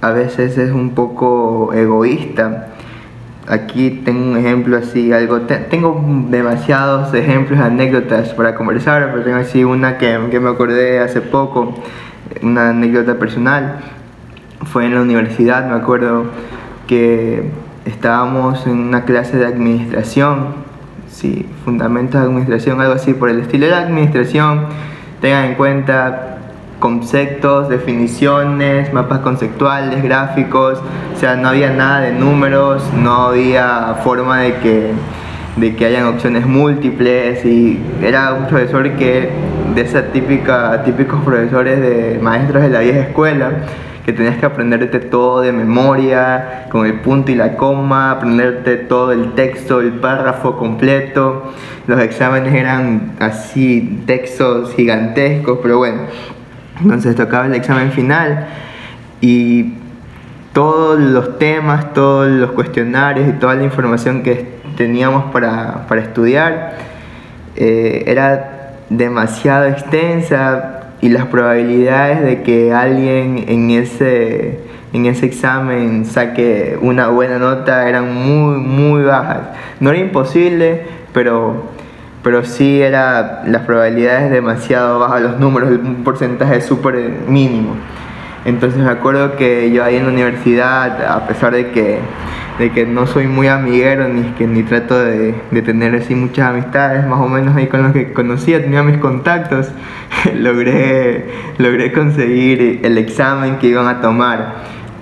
a 0.00 0.10
veces 0.10 0.58
es 0.58 0.70
un 0.70 0.90
poco 0.90 1.72
egoísta. 1.72 2.68
Aquí 3.48 4.02
tengo 4.04 4.32
un 4.32 4.36
ejemplo 4.36 4.76
así, 4.76 5.12
algo 5.12 5.42
tengo 5.42 6.04
demasiados 6.28 7.14
ejemplos, 7.14 7.60
anécdotas 7.60 8.34
para 8.34 8.54
conversar, 8.54 9.10
pero 9.12 9.22
tengo 9.22 9.38
así 9.38 9.62
una 9.62 9.98
que, 9.98 10.18
que 10.30 10.40
me 10.40 10.50
acordé 10.50 10.98
hace 10.98 11.20
poco, 11.20 11.74
una 12.42 12.70
anécdota 12.70 13.18
personal 13.18 13.76
fue 14.64 14.86
en 14.86 14.94
la 14.94 15.02
universidad, 15.02 15.68
me 15.68 15.76
acuerdo 15.76 16.24
que 16.86 17.50
estábamos 17.84 18.66
en 18.66 18.78
una 18.78 19.04
clase 19.04 19.36
de 19.36 19.46
administración, 19.46 20.65
sí, 21.16 21.46
fundamentos 21.64 22.20
de 22.20 22.26
administración, 22.26 22.80
algo 22.80 22.94
así 22.94 23.14
por 23.14 23.30
el 23.30 23.40
estilo 23.40 23.66
de 23.66 23.72
la 23.72 23.80
administración. 23.80 24.66
Tengan 25.20 25.46
en 25.46 25.54
cuenta 25.54 26.38
conceptos, 26.78 27.70
definiciones, 27.70 28.92
mapas 28.92 29.20
conceptuales, 29.20 30.02
gráficos, 30.02 30.78
o 31.14 31.18
sea, 31.18 31.34
no 31.36 31.48
había 31.48 31.70
nada 31.70 32.00
de 32.00 32.12
números, 32.12 32.82
no 32.94 33.28
había 33.28 33.96
forma 34.04 34.40
de 34.40 34.56
que, 34.56 34.92
de 35.56 35.74
que 35.74 35.86
hayan 35.86 36.06
opciones 36.06 36.46
múltiples 36.46 37.44
y 37.46 37.80
era 38.02 38.34
un 38.34 38.46
profesor 38.46 38.92
que, 38.92 39.30
de 39.74 39.80
esa 39.80 40.12
típica, 40.12 40.82
típicos 40.84 41.22
profesores 41.24 41.80
de 41.80 42.18
maestros 42.20 42.62
de 42.62 42.68
la 42.68 42.80
vieja 42.80 43.00
escuela, 43.00 43.52
que 44.06 44.12
tenías 44.12 44.36
que 44.36 44.46
aprenderte 44.46 45.00
todo 45.00 45.40
de 45.40 45.50
memoria, 45.50 46.66
con 46.70 46.86
el 46.86 47.00
punto 47.00 47.32
y 47.32 47.34
la 47.34 47.56
coma, 47.56 48.12
aprenderte 48.12 48.76
todo 48.76 49.10
el 49.10 49.32
texto, 49.32 49.80
el 49.80 49.94
párrafo 49.94 50.56
completo. 50.56 51.52
Los 51.88 52.00
exámenes 52.00 52.54
eran 52.54 53.16
así, 53.18 54.04
textos 54.06 54.72
gigantescos, 54.74 55.58
pero 55.60 55.78
bueno. 55.78 56.02
Entonces 56.80 57.16
tocaba 57.16 57.46
el 57.46 57.54
examen 57.56 57.90
final 57.90 58.46
y 59.20 59.74
todos 60.52 61.00
los 61.00 61.36
temas, 61.40 61.92
todos 61.92 62.28
los 62.28 62.52
cuestionarios 62.52 63.28
y 63.28 63.32
toda 63.32 63.56
la 63.56 63.64
información 63.64 64.22
que 64.22 64.46
teníamos 64.76 65.32
para, 65.32 65.88
para 65.88 66.02
estudiar 66.02 66.76
eh, 67.56 68.04
era 68.06 68.76
demasiado 68.88 69.66
extensa, 69.66 70.85
y 71.06 71.08
las 71.08 71.26
probabilidades 71.26 72.20
de 72.24 72.42
que 72.42 72.72
alguien 72.72 73.44
en 73.46 73.70
ese, 73.70 74.58
en 74.92 75.06
ese 75.06 75.26
examen 75.26 76.04
saque 76.04 76.76
una 76.80 77.06
buena 77.10 77.38
nota 77.38 77.88
eran 77.88 78.12
muy, 78.12 78.56
muy 78.56 79.04
bajas. 79.04 79.38
No 79.78 79.90
era 79.90 80.00
imposible, 80.00 80.82
pero, 81.14 81.62
pero 82.24 82.44
sí 82.44 82.82
era 82.82 83.44
las 83.46 83.62
probabilidades 83.62 84.32
demasiado 84.32 84.98
bajas, 84.98 85.22
los 85.22 85.38
números, 85.38 85.70
un 85.70 86.02
porcentaje 86.02 86.60
súper 86.60 86.96
mínimo. 87.28 87.76
Entonces 88.44 88.82
me 88.82 88.90
acuerdo 88.90 89.36
que 89.36 89.70
yo 89.70 89.84
ahí 89.84 89.94
en 89.94 90.06
la 90.06 90.12
universidad, 90.12 91.04
a 91.08 91.28
pesar 91.28 91.52
de 91.52 91.70
que, 91.70 92.00
de 92.58 92.70
que 92.72 92.86
no 92.86 93.06
soy 93.06 93.26
muy 93.26 93.48
amiguero 93.48 94.08
ni, 94.08 94.22
que, 94.32 94.46
ni 94.46 94.62
trato 94.62 94.98
de, 94.98 95.34
de, 95.50 95.62
tener 95.62 95.94
así 95.94 96.14
muchas 96.14 96.50
amistades, 96.50 97.06
más 97.06 97.20
o 97.20 97.28
menos 97.28 97.54
ahí 97.56 97.66
con 97.66 97.82
los 97.82 97.92
que 97.92 98.12
conocía, 98.12 98.62
tenía 98.62 98.82
mis 98.82 98.98
contactos, 98.98 99.68
logré, 100.34 101.26
logré 101.58 101.92
conseguir 101.92 102.80
el 102.82 102.98
examen 102.98 103.58
que 103.58 103.68
iban 103.68 103.86
a 103.86 104.00
tomar. 104.00 104.54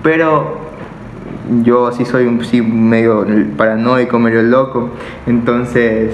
Pero 0.03 0.59
yo 1.63 1.91
sí 1.91 2.05
soy 2.05 2.25
un, 2.25 2.43
sí, 2.43 2.61
medio 2.61 3.25
paranoico, 3.57 4.19
medio 4.19 4.41
loco, 4.41 4.91
entonces 5.25 6.11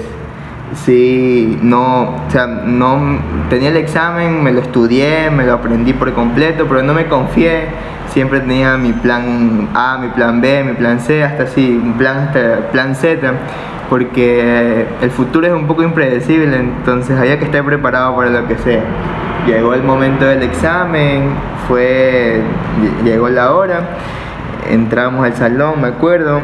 Sí, 0.74 1.58
no, 1.62 2.16
o 2.26 2.30
sea, 2.30 2.46
no 2.46 3.18
tenía 3.50 3.68
el 3.68 3.76
examen, 3.76 4.42
me 4.42 4.52
lo 4.52 4.60
estudié, 4.60 5.30
me 5.30 5.44
lo 5.44 5.52
aprendí 5.54 5.92
por 5.92 6.12
completo, 6.14 6.64
pero 6.66 6.82
no 6.82 6.94
me 6.94 7.06
confié. 7.06 7.66
Siempre 8.12 8.40
tenía 8.40 8.76
mi 8.76 8.92
plan 8.92 9.70
A, 9.74 9.96
mi 9.96 10.08
plan 10.08 10.42
B, 10.42 10.64
mi 10.64 10.74
plan 10.74 11.00
C, 11.00 11.24
hasta 11.24 11.44
así, 11.44 11.80
un 11.82 11.94
plan 11.94 12.18
hasta 12.18 12.68
plan 12.70 12.94
Z, 12.94 13.32
porque 13.88 14.86
el 15.00 15.10
futuro 15.10 15.46
es 15.46 15.52
un 15.54 15.66
poco 15.66 15.82
impredecible, 15.82 16.54
entonces 16.54 17.18
había 17.18 17.38
que 17.38 17.46
estar 17.46 17.64
preparado 17.64 18.14
para 18.14 18.28
lo 18.28 18.46
que 18.46 18.58
sea. 18.58 18.82
Llegó 19.46 19.72
el 19.72 19.82
momento 19.82 20.26
del 20.26 20.42
examen, 20.42 21.30
fue, 21.66 22.42
llegó 23.02 23.30
la 23.30 23.54
hora, 23.54 23.80
entramos 24.70 25.24
al 25.24 25.34
salón, 25.34 25.80
me 25.80 25.88
acuerdo, 25.88 26.42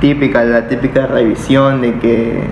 típica, 0.00 0.42
la 0.42 0.66
típica 0.66 1.06
revisión 1.06 1.80
de 1.80 1.94
que 2.00 2.42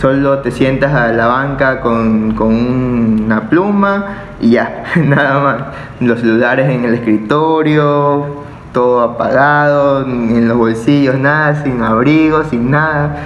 solo 0.00 0.38
te 0.38 0.50
sientas 0.50 0.94
a 0.94 1.08
la 1.12 1.26
banca 1.26 1.80
con, 1.80 2.40
una 2.40 3.50
pluma 3.50 4.06
y 4.40 4.52
ya, 4.52 4.84
nada 4.96 5.40
más. 5.40 5.62
Los 6.00 6.20
celulares 6.20 6.70
en 6.70 6.84
el 6.84 6.94
escritorio, 6.94 8.44
todo 8.72 9.02
apagado, 9.02 10.06
en 10.06 10.48
los 10.48 10.56
bolsillos 10.56 11.18
nada, 11.18 11.62
sin 11.62 11.82
abrigo, 11.82 12.44
sin 12.44 12.70
nada. 12.70 13.16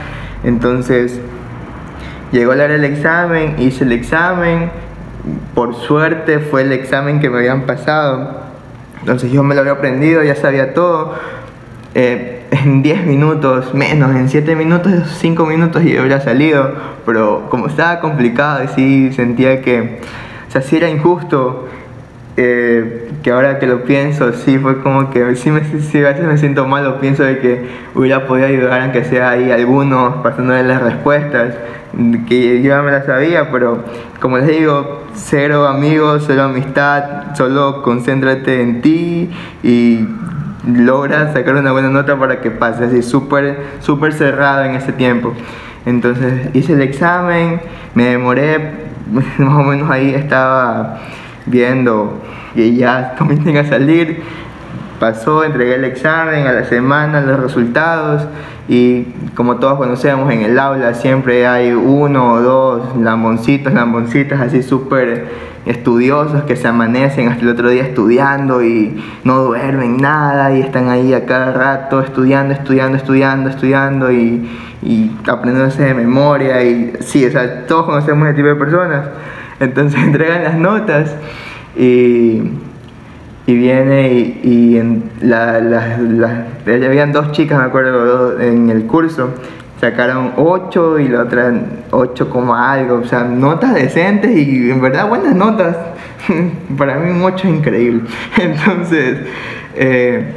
Entonces 0.42 1.20
llegó 2.32 2.54
la 2.54 2.64
hora 2.64 2.72
del 2.74 2.84
examen, 2.84 3.54
hice 3.58 3.84
el 3.84 3.92
examen, 3.92 4.70
por 5.54 5.76
suerte 5.76 6.40
fue 6.40 6.62
el 6.62 6.72
examen 6.72 7.20
que 7.20 7.30
me 7.30 7.38
habían 7.38 7.62
pasado. 7.62 8.42
Entonces 8.98 9.30
yo 9.30 9.44
me 9.44 9.54
lo 9.54 9.60
había 9.60 9.72
aprendido, 9.74 10.24
ya 10.24 10.34
sabía 10.34 10.74
todo. 10.74 11.14
Eh, 11.94 12.33
en 12.54 12.82
10 12.82 13.06
minutos, 13.06 13.74
menos, 13.74 14.14
en 14.14 14.28
7 14.28 14.54
minutos, 14.54 14.92
5 15.18 15.46
minutos 15.46 15.82
y 15.84 15.96
habría 15.96 16.20
salido. 16.20 16.72
Pero 17.04 17.46
como 17.50 17.66
estaba 17.66 18.00
complicado 18.00 18.64
y 18.64 18.68
sí 18.68 19.12
sentía 19.12 19.60
que, 19.60 20.00
o 20.48 20.50
sea, 20.50 20.62
sí 20.62 20.76
era 20.76 20.88
injusto 20.88 21.68
eh, 22.36 23.10
que 23.22 23.30
ahora 23.30 23.58
que 23.58 23.66
lo 23.66 23.84
pienso, 23.84 24.32
sí 24.32 24.58
fue 24.58 24.82
como 24.82 25.10
que 25.10 25.36
sí, 25.36 25.50
me, 25.50 25.64
sí, 25.64 25.98
a 25.98 26.08
veces 26.08 26.24
me 26.24 26.36
siento 26.36 26.66
mal, 26.66 26.98
pienso 27.00 27.22
de 27.22 27.38
que 27.38 27.68
hubiera 27.94 28.26
podido 28.26 28.48
ayudar 28.48 28.82
aunque 28.82 29.04
sea 29.04 29.30
ahí 29.30 29.50
algunos 29.50 30.16
pasándole 30.16 30.64
las 30.64 30.82
respuestas, 30.82 31.54
que 32.28 32.60
yo 32.60 32.68
ya 32.68 32.82
me 32.82 32.90
las 32.90 33.06
sabía, 33.06 33.50
pero 33.52 33.84
como 34.20 34.38
les 34.38 34.48
digo, 34.48 35.04
cero 35.14 35.68
amigos, 35.68 36.24
cero 36.26 36.42
amistad, 36.44 37.34
solo 37.36 37.82
concéntrate 37.82 38.60
en 38.60 38.82
ti 38.82 39.30
y 39.62 40.06
logra 40.66 41.32
sacar 41.32 41.56
una 41.56 41.72
buena 41.72 41.88
nota 41.88 42.18
para 42.18 42.40
que 42.40 42.50
pase, 42.50 42.84
así 42.84 43.02
súper, 43.02 43.58
súper 43.80 44.12
cerrado 44.12 44.64
en 44.64 44.74
ese 44.74 44.92
tiempo. 44.92 45.34
Entonces 45.86 46.54
hice 46.54 46.72
el 46.74 46.82
examen, 46.82 47.60
me 47.94 48.04
demoré, 48.04 48.72
más 49.38 49.54
o 49.54 49.62
menos 49.62 49.90
ahí 49.90 50.14
estaba 50.14 51.00
viendo 51.46 52.22
que 52.54 52.74
ya 52.74 53.14
comiencen 53.18 53.56
a 53.58 53.64
salir. 53.64 54.22
Pasó, 55.04 55.44
entregué 55.44 55.74
el 55.74 55.84
examen 55.84 56.46
a 56.46 56.52
la 56.54 56.64
semana, 56.64 57.20
los 57.20 57.38
resultados 57.38 58.22
y 58.70 59.02
como 59.34 59.56
todos 59.56 59.76
conocemos 59.76 60.32
en 60.32 60.40
el 60.40 60.58
aula 60.58 60.94
siempre 60.94 61.46
hay 61.46 61.72
uno 61.72 62.32
o 62.32 62.40
dos 62.40 62.96
lamboncitos, 62.96 63.74
lamboncitas 63.74 64.40
así 64.40 64.62
súper 64.62 65.26
estudiosos 65.66 66.44
que 66.44 66.56
se 66.56 66.68
amanecen 66.68 67.28
hasta 67.28 67.42
el 67.42 67.50
otro 67.50 67.68
día 67.68 67.82
estudiando 67.82 68.64
y 68.64 68.98
no 69.24 69.40
duermen 69.40 69.98
nada 69.98 70.56
y 70.56 70.62
están 70.62 70.88
ahí 70.88 71.12
a 71.12 71.26
cada 71.26 71.52
rato 71.52 72.00
estudiando, 72.00 72.54
estudiando, 72.54 72.96
estudiando, 72.96 73.50
estudiando 73.50 74.10
y, 74.10 74.48
y 74.80 75.14
aprendiéndose 75.28 75.82
de 75.82 75.92
memoria 75.92 76.64
y 76.64 76.94
sí, 77.00 77.26
o 77.26 77.30
sea, 77.30 77.66
todos 77.66 77.84
conocemos 77.84 78.26
ese 78.26 78.36
tipo 78.36 78.48
de 78.48 78.54
personas. 78.54 79.06
Entonces 79.60 80.00
entregan 80.02 80.44
las 80.44 80.56
notas 80.56 81.14
y, 81.76 82.40
y 83.46 83.54
viene 83.54 84.12
y, 84.12 84.40
y 84.42 84.78
en 84.78 85.10
la, 85.20 85.60
la, 85.60 86.46
habían 86.66 87.12
dos 87.12 87.32
chicas, 87.32 87.58
me 87.58 87.64
acuerdo, 87.64 88.40
en 88.40 88.70
el 88.70 88.86
curso, 88.86 89.30
sacaron 89.80 90.32
8 90.36 90.98
y 91.00 91.08
la 91.08 91.22
otra 91.22 91.52
8 91.90 92.30
como 92.30 92.54
algo, 92.54 92.96
o 92.96 93.04
sea, 93.04 93.24
notas 93.24 93.74
decentes 93.74 94.36
y 94.36 94.70
en 94.70 94.80
verdad 94.80 95.08
buenas 95.08 95.34
notas. 95.34 95.76
Para 96.78 96.96
mí 96.96 97.10
un 97.10 97.22
8 97.22 97.48
es 97.48 97.54
increíble. 97.54 98.02
Entonces, 98.38 99.18
eh, 99.74 100.32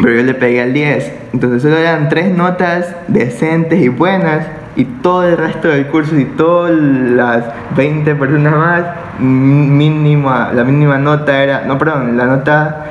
pero 0.00 0.14
yo 0.14 0.22
le 0.22 0.34
pegué 0.34 0.62
al 0.62 0.72
10. 0.72 1.12
Entonces 1.32 1.62
solo 1.62 1.76
eran 1.76 2.08
tres 2.08 2.36
notas 2.36 2.94
decentes 3.08 3.80
y 3.80 3.88
buenas 3.88 4.46
y 4.76 4.84
todo 4.84 5.24
el 5.24 5.36
resto 5.36 5.68
del 5.68 5.86
curso 5.86 6.18
y 6.18 6.24
todas 6.24 6.72
las 6.72 7.44
20 7.76 8.14
personas 8.16 8.56
más, 8.56 8.84
mínima, 9.18 10.50
la 10.52 10.64
mínima 10.64 10.98
nota 10.98 11.42
era, 11.42 11.62
no, 11.66 11.78
perdón, 11.78 12.16
la 12.16 12.26
nota, 12.26 12.86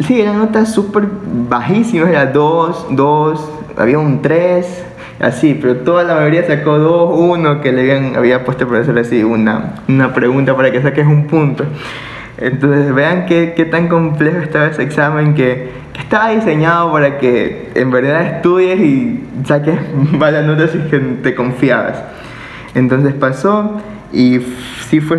sí, 0.00 0.20
era 0.20 0.32
nota 0.32 0.66
súper 0.66 1.04
bajísima, 1.48 2.08
era 2.08 2.26
2, 2.26 2.86
2, 2.90 3.50
había 3.76 3.98
un 3.98 4.22
3, 4.22 4.84
así, 5.20 5.58
pero 5.60 5.78
toda 5.78 6.04
la 6.04 6.14
mayoría 6.14 6.46
sacó 6.46 6.78
2, 6.78 7.18
1, 7.18 7.60
que 7.60 7.72
le 7.72 7.80
habían, 7.82 8.16
había 8.16 8.44
puesto 8.44 8.64
el 8.64 8.70
profesor 8.70 8.98
así 8.98 9.22
una, 9.22 9.74
una 9.88 10.12
pregunta 10.12 10.56
para 10.56 10.70
que 10.70 10.82
saques 10.82 11.06
un 11.06 11.26
punto. 11.26 11.64
Entonces 12.38 12.94
vean 12.94 13.26
qué, 13.26 13.54
qué 13.56 13.64
tan 13.64 13.88
complejo 13.88 14.38
estaba 14.38 14.66
ese 14.66 14.84
examen 14.84 15.34
que, 15.34 15.72
que, 15.92 16.00
estaba 16.00 16.30
diseñado 16.30 16.92
para 16.92 17.18
que 17.18 17.72
en 17.74 17.90
verdad 17.90 18.22
estudies 18.22 18.78
y 18.78 19.24
saques 19.44 19.76
malas 20.12 20.46
notas 20.46 20.70
y 20.74 20.78
que 20.88 20.98
te 20.98 21.34
confiabas. 21.34 22.00
Entonces 22.74 23.12
pasó 23.14 23.80
y 24.12 24.40
sí 24.88 25.00
fue, 25.00 25.18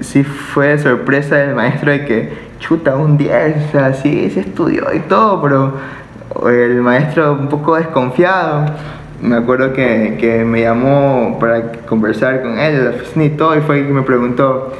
sí 0.00 0.24
fue 0.24 0.78
sorpresa 0.78 1.36
del 1.36 1.54
maestro 1.54 1.90
de 1.90 2.04
que 2.04 2.32
chuta 2.60 2.94
un 2.96 3.16
10, 3.18 3.68
o 3.68 3.72
sea, 3.72 3.94
sí 3.94 4.30
se 4.30 4.40
estudió 4.40 4.92
y 4.94 5.00
todo, 5.00 5.42
pero 5.42 5.74
el 6.48 6.80
maestro 6.80 7.32
un 7.32 7.48
poco 7.48 7.76
desconfiado. 7.76 8.66
Me 9.20 9.36
acuerdo 9.36 9.72
que, 9.72 10.16
que 10.20 10.44
me 10.44 10.62
llamó 10.62 11.38
para 11.38 11.72
conversar 11.86 12.42
con 12.42 12.58
él, 12.58 12.92
y 13.14 13.28
todo, 13.30 13.56
y 13.56 13.60
fue 13.60 13.86
que 13.86 13.92
me 13.92 14.02
preguntó, 14.02 14.72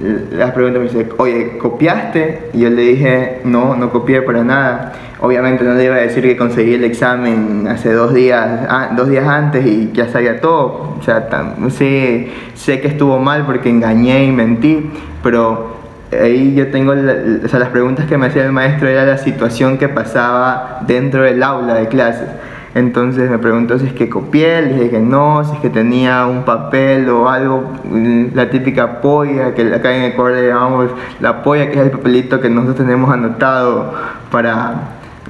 las 0.00 0.50
preguntas 0.52 0.82
me 0.82 0.88
dice, 0.88 1.08
oye, 1.18 1.58
¿copiaste? 1.58 2.50
Y 2.52 2.60
yo 2.60 2.70
le 2.70 2.82
dije, 2.82 3.40
no, 3.44 3.76
no 3.76 3.90
copié 3.90 4.22
para 4.22 4.42
nada. 4.42 4.92
Obviamente 5.20 5.62
no 5.64 5.74
le 5.74 5.84
iba 5.84 5.94
a 5.94 6.00
decir 6.00 6.22
que 6.24 6.36
conseguí 6.36 6.74
el 6.74 6.84
examen 6.84 7.66
hace 7.68 7.92
dos 7.92 8.12
días, 8.12 8.66
ah, 8.68 8.90
dos 8.96 9.08
días 9.08 9.26
antes 9.26 9.64
y 9.64 9.90
ya 9.92 10.08
sabía 10.08 10.40
todo. 10.40 10.96
O 10.98 11.02
sea, 11.02 11.28
sé, 11.70 12.28
sé 12.54 12.80
que 12.80 12.88
estuvo 12.88 13.18
mal 13.18 13.46
porque 13.46 13.70
engañé 13.70 14.24
y 14.24 14.32
mentí, 14.32 14.90
pero 15.22 15.76
ahí 16.12 16.54
yo 16.54 16.70
tengo, 16.70 16.92
o 16.92 17.48
sea, 17.48 17.58
las 17.60 17.68
preguntas 17.68 18.06
que 18.06 18.18
me 18.18 18.26
hacía 18.26 18.44
el 18.44 18.52
maestro 18.52 18.88
era 18.88 19.04
la 19.04 19.18
situación 19.18 19.78
que 19.78 19.88
pasaba 19.88 20.80
dentro 20.86 21.22
del 21.22 21.42
aula 21.42 21.74
de 21.74 21.88
clases. 21.88 22.28
Entonces 22.74 23.30
me 23.30 23.38
preguntó 23.38 23.78
si 23.78 23.86
es 23.86 23.92
que 23.92 24.08
copié, 24.08 24.62
le 24.62 24.74
dije 24.74 24.90
que 24.90 24.98
no, 24.98 25.44
si 25.44 25.52
es 25.52 25.60
que 25.60 25.70
tenía 25.70 26.26
un 26.26 26.42
papel 26.42 27.08
o 27.08 27.28
algo, 27.28 27.72
mm, 27.84 28.34
la 28.34 28.50
típica 28.50 29.00
polla, 29.00 29.54
que 29.54 29.72
acá 29.72 29.94
en 29.94 30.02
Ecuador 30.04 30.32
le 30.32 30.48
llamamos 30.48 30.90
la 31.20 31.42
polla, 31.42 31.70
que 31.70 31.78
es 31.78 31.84
el 31.86 31.90
papelito 31.92 32.40
que 32.40 32.50
nosotros 32.50 32.78
tenemos 32.78 33.12
anotado 33.12 33.92
para, 34.30 34.74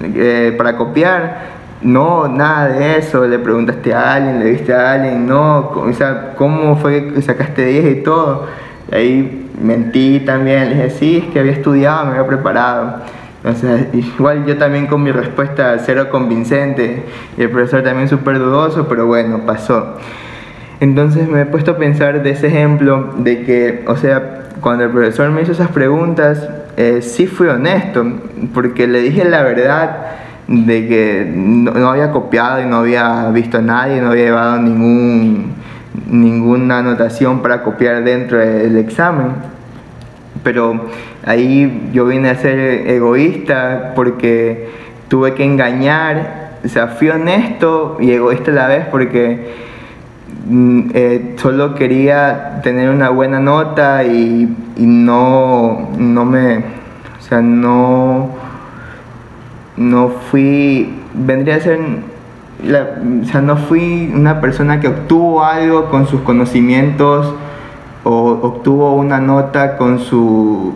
eh, 0.02 0.54
para 0.57 0.76
copiar. 0.76 1.54
No, 1.83 2.28
nada 2.28 2.68
de 2.68 2.96
eso, 2.96 3.26
le 3.26 3.38
preguntaste 3.38 3.92
a 3.92 4.14
alguien, 4.14 4.38
le 4.38 4.50
viste 4.52 4.72
a 4.72 4.92
alguien, 4.92 5.26
no, 5.26 5.70
o 5.70 5.92
sea, 5.92 6.33
¿cómo 6.37 6.76
fue 6.76 7.12
que 7.12 7.20
sacaste 7.20 7.66
10 7.66 7.98
y 7.98 8.02
todo? 8.02 8.46
Ahí 8.90 9.50
mentí 9.61 10.20
también, 10.20 10.70
le 10.70 10.74
dije, 10.76 10.90
sí, 10.90 11.16
es 11.18 11.33
que 11.33 11.40
había 11.40 11.52
estudiado, 11.52 12.07
me 12.07 12.12
había 12.12 12.26
preparado. 12.26 13.02
Entonces, 13.44 13.88
igual 13.92 14.46
yo 14.46 14.57
también 14.57 14.87
con 14.87 15.02
mi 15.02 15.12
respuesta 15.12 15.76
cero 15.78 16.09
convincente 16.11 17.02
y 17.37 17.42
el 17.42 17.50
profesor 17.50 17.83
también 17.83 18.09
súper 18.09 18.38
dudoso, 18.38 18.88
pero 18.88 19.07
bueno, 19.07 19.42
pasó. 19.44 19.98
Entonces 20.80 21.28
me 21.28 21.42
he 21.42 21.46
puesto 21.46 21.72
a 21.72 21.76
pensar 21.76 22.22
de 22.22 22.30
ese 22.30 22.46
ejemplo 22.46 23.11
de 23.18 23.44
que, 23.44 23.85
o 23.87 23.96
sea, 23.96 24.44
cuando 24.61 24.85
el 24.85 24.90
profesor 24.90 25.30
me 25.30 25.42
hizo 25.42 25.52
esas 25.52 25.68
preguntas, 25.68 26.48
eh, 26.78 27.02
sí 27.02 27.26
fui 27.26 27.48
honesto, 27.48 28.04
porque 28.54 28.87
le 28.87 29.00
dije 29.00 29.24
la 29.26 29.42
verdad 29.42 30.07
de 30.48 30.88
que 30.88 31.30
no, 31.35 31.90
había 31.90 32.12
copiado 32.12 32.62
y 32.62 32.66
no 32.66 32.76
había 32.76 33.28
visto 33.30 33.59
a 33.59 33.62
nadie, 33.62 34.00
no 34.00 34.11
había 34.11 34.24
llevado 34.24 34.59
ningún, 34.62 35.52
ninguna 36.11 36.78
anotación 36.78 37.42
para 37.42 37.62
copiar 37.62 38.04
dentro 38.04 38.38
del 38.38 38.78
examen 38.78 39.54
pero 40.44 40.87
ahí 41.27 41.91
yo 41.93 42.07
vine 42.07 42.31
a 42.31 42.37
ser 42.37 42.59
egoísta 42.89 43.93
porque 43.95 44.69
tuve 45.09 45.35
que 45.35 45.45
engañar, 45.45 46.59
o 46.65 46.69
sea, 46.69 46.89
fui 46.89 47.09
honesto 47.09 47.97
y 48.01 48.13
egoísta 48.13 48.51
a 48.51 48.55
la 48.55 48.69
vez 48.69 48.87
porque 48.91 49.55
mm, 50.49 50.91
eh, 50.95 51.35
solo 51.37 51.75
quería 51.75 52.61
tener 52.63 52.91
una 52.91 53.11
buena 53.11 53.41
nota 53.41 54.05
y, 54.05 54.55
no, 54.77 55.91
no 55.99 56.25
me, 56.25 56.59
o 56.59 57.23
sea, 57.23 57.41
no, 57.41 58.31
no 59.77 60.09
fui, 60.31 61.01
vendría 61.15 61.57
a 61.57 61.61
ser 61.61 61.79
o 62.65 63.25
sea, 63.27 63.43
no 63.43 63.57
fui 63.57 64.11
una 64.15 64.41
persona 64.41 64.81
que 64.81 64.89
obtuvo 64.89 65.45
algo 65.45 65.91
con 65.91 66.07
sus 66.07 66.23
conocimientos 66.23 67.35
o 68.05 68.39
obtuvo 68.43 68.95
una 68.95 69.21
nota 69.21 69.77
con 69.77 69.99
su, 69.99 70.73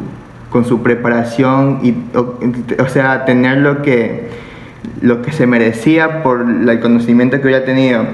con 0.51 0.65
su 0.65 0.83
preparación 0.83 1.81
y, 1.83 1.95
o, 2.17 2.89
sea, 2.89 3.25
tener 3.25 3.59
lo 3.59 3.83
que, 3.83 4.29
lo 5.01 5.23
que 5.23 5.33
se 5.33 5.47
merecía 5.47 6.23
por 6.23 6.41
el 6.41 6.81
conocimiento 6.81 7.41
que 7.41 7.49
hubiera 7.49 7.65
tenido. 7.65 8.05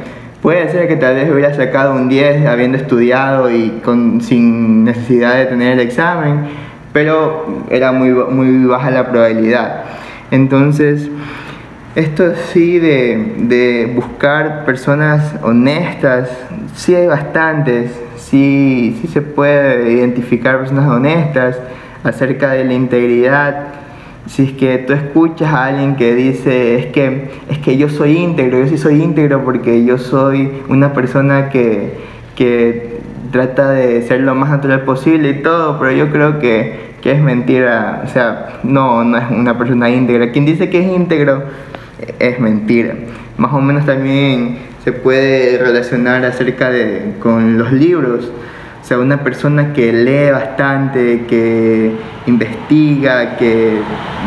Puede 0.43 0.69
ser 0.71 0.89
que 0.89 0.97
tal 0.97 1.15
vez 1.15 1.31
hubiera 1.31 1.55
sacado 1.55 1.95
un 1.95 2.09
10 2.09 2.47
habiendo 2.47 2.77
estudiado 2.77 3.51
y 3.51 3.81
con, 3.85 4.21
sin 4.21 4.85
necesidad 4.85 5.37
de 5.37 5.47
tener 5.47 5.75
el 5.75 5.81
examen, 5.81 6.41
pero 6.93 7.65
era 7.71 7.93
muy, 7.93 8.11
muy 8.11 8.67
baja 8.67 8.91
la 8.91 9.09
probabilidad. 9.11 9.85
Entonces, 10.31 11.09
esto 11.95 12.35
sí 12.53 12.79
de, 12.79 13.35
de 13.39 13.93
buscar 13.95 14.65
personas 14.65 15.35
honestas, 15.43 16.29
sí 16.75 16.95
hay 16.95 17.07
bastantes, 17.07 17.93
sí, 18.17 18.99
sí 19.01 19.09
se 19.09 19.23
puede 19.23 19.93
identificar 19.93 20.59
personas 20.59 20.89
honestas 20.89 21.57
acerca 22.05 22.53
de 22.53 22.65
la 22.65 22.75
integridad 22.75 23.85
si 24.27 24.45
es 24.45 24.53
que 24.53 24.79
tú 24.79 24.93
escuchas 24.93 25.53
a 25.53 25.67
alguien 25.67 25.97
que 25.97 26.15
dice, 26.15 26.79
es 26.79 26.87
que, 26.87 27.31
es 27.51 27.59
que 27.59 27.77
yo 27.77 27.89
soy 27.89 28.17
íntegro, 28.17 28.59
yo 28.59 28.69
sí 28.69 28.79
soy 28.79 29.03
íntegro 29.03 29.45
porque 29.45 29.85
yo 29.85 29.99
soy 29.99 30.51
una 30.69 30.93
persona 30.95 31.51
que, 31.51 31.99
que 32.35 33.01
trata 33.31 33.71
de 33.71 34.03
ser 34.03 34.21
lo 34.21 34.35
más 34.35 34.51
natural 34.51 34.83
posible 34.83 35.29
y 35.31 35.43
todo, 35.43 35.79
pero 35.79 35.93
yo 35.93 36.11
creo 36.11 36.39
que, 36.39 36.95
que 37.03 37.13
es 37.13 37.21
mentira, 37.21 38.03
o 38.05 38.09
sea, 38.09 38.61
no, 38.63 39.05
no 39.05 39.19
es 39.19 39.31
una 39.31 39.59
persona 39.59 39.91
íntegra. 39.91 40.33
Quien 40.33 40.47
dice 40.47 40.71
que 40.71 40.81
es 40.81 40.87
íntegro 40.87 41.43
es 42.19 42.41
mentira. 42.41 42.95
Más 43.37 43.53
o 43.53 43.61
menos 43.61 43.85
también 43.85 44.59
se 44.85 44.93
puede 44.93 45.59
relacionar 45.59 46.25
acerca 46.25 46.71
de 46.71 47.15
con 47.21 47.59
los 47.59 47.73
libros. 47.73 48.31
Sea, 48.85 48.99
una 48.99 49.25
persona 49.25 49.73
que 49.73 49.95
lee 49.95 50.31
bastante, 50.31 51.25
que 51.25 51.97
investiga, 52.27 53.37
que 53.37 53.79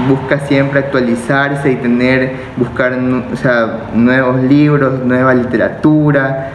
busca 0.09 0.39
siempre 0.39 0.79
actualizarse 0.79 1.71
y 1.73 1.75
tener, 1.75 2.33
buscar 2.57 2.93
o 2.93 3.35
sea, 3.35 3.89
nuevos 3.93 4.41
libros, 4.41 5.05
nueva 5.05 5.35
literatura, 5.35 6.49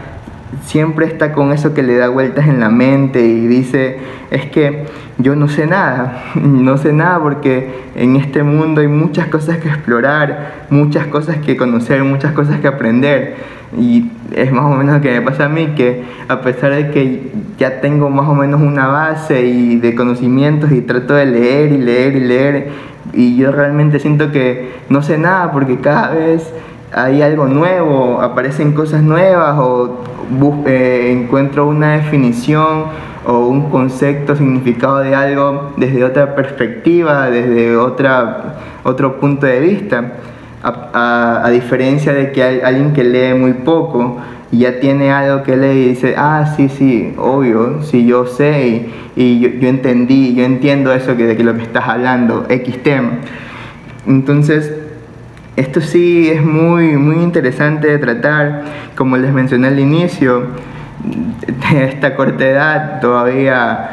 siempre 0.65 1.07
está 1.07 1.33
con 1.33 1.53
eso 1.53 1.75
que 1.75 1.83
le 1.83 1.97
da 1.97 2.09
vueltas 2.09 2.47
en 2.47 2.61
la 2.61 2.69
mente 2.69 3.27
y 3.27 3.47
dice, 3.47 3.99
es 4.31 4.47
que 4.47 4.85
yo 5.19 5.37
no 5.37 5.49
sé 5.49 5.67
nada, 5.67 6.25
no 6.35 6.77
sé 6.79 6.93
nada 6.93 7.19
porque 7.21 7.71
en 7.95 8.17
este 8.17 8.43
mundo 8.43 8.81
hay 8.81 8.89
muchas 8.89 9.29
cosas 9.29 9.59
que 9.59 9.69
explorar, 9.69 10.67
muchas 10.71 11.07
cosas 11.07 11.39
que 11.39 11.57
conocer, 11.57 12.05
muchas 12.05 12.33
cosas 12.33 12.61
que 12.61 12.69
aprender. 12.69 13.37
Y 13.79 14.11
es 14.35 14.53
más 14.53 14.65
o 14.65 14.77
menos 14.77 14.97
lo 14.97 15.01
que 15.01 15.11
me 15.11 15.23
pasa 15.23 15.47
a 15.47 15.49
mí, 15.49 15.69
que 15.69 16.05
a 16.29 16.43
pesar 16.43 16.73
de 16.73 16.91
que 16.91 17.33
ya 17.59 17.81
tengo 17.81 18.11
más 18.11 18.29
o 18.29 18.35
menos 18.35 18.61
una 18.61 18.87
base 18.87 19.47
y 19.47 19.77
de 19.77 19.95
conocimientos 19.95 20.73
y 20.73 20.83
trato 20.83 21.15
de 21.15 21.25
leer 21.25 21.73
y 21.73 21.79
leer 21.79 22.17
y 22.17 22.21
leer, 22.21 22.69
y 23.15 23.37
yo 23.37 23.51
realmente 23.51 23.99
siento 23.99 24.31
que 24.31 24.73
no 24.91 25.03
sé 25.03 25.17
nada 25.17 25.53
porque 25.53 25.79
cada 25.79 26.11
vez 26.11 26.53
hay 26.93 27.23
algo 27.23 27.47
nuevo, 27.47 28.21
aparecen 28.21 28.73
cosas 28.73 29.03
nuevas 29.03 29.59
o 29.59 30.03
eh, 30.67 31.11
encuentro 31.13 31.67
una 31.67 31.97
definición 31.97 32.85
o 33.27 33.47
un 33.47 33.71
concepto, 33.71 34.35
significado 34.37 34.99
de 34.99 35.15
algo 35.15 35.73
desde 35.77 36.05
otra 36.05 36.35
perspectiva, 36.35 37.31
desde 37.31 37.77
otra, 37.77 38.57
otro 38.83 39.21
punto 39.21 39.47
de 39.47 39.61
vista, 39.61 40.13
a, 40.63 41.49
diferencia 41.51 42.13
de 42.13 42.33
que 42.33 42.43
hay 42.43 42.61
alguien 42.61 42.93
que 42.93 43.05
lee 43.05 43.35
muy 43.35 43.53
poco 43.53 44.19
y 44.51 44.59
ya 44.59 44.81
tiene 44.81 45.11
algo 45.11 45.43
que 45.43 45.57
lee 45.57 45.85
y 45.85 45.89
dice, 45.91 46.15
ah, 46.17 46.53
sí, 46.57 46.69
sí, 46.69 47.15
obvio, 47.17 47.83
sí, 47.83 48.07
yo 48.07 48.27
sé 48.27 48.89
y, 49.17 49.41
yo, 49.41 49.69
entendí, 49.69 50.35
yo 50.35 50.45
entiendo 50.45 50.93
eso 50.93 51.17
que, 51.17 51.27
de 51.27 51.37
que 51.37 51.45
lo 51.45 51.55
que 51.55 51.63
estás 51.63 51.89
hablando, 51.89 52.47
X 52.49 52.83
tema. 52.83 53.13
Entonces, 54.07 54.82
esto 55.57 55.81
sí 55.83 56.31
es 56.31 56.43
muy, 56.43 56.97
muy 56.97 57.17
interesante 57.17 57.89
de 57.89 57.99
tratar, 57.99 58.63
como 58.97 59.17
les 59.19 59.33
mencioné 59.33 59.69
al 59.69 59.79
inicio, 59.79 60.47
de 61.05 61.85
esta 61.85 62.15
corta 62.15 62.47
edad 62.47 63.01
todavía 63.01 63.91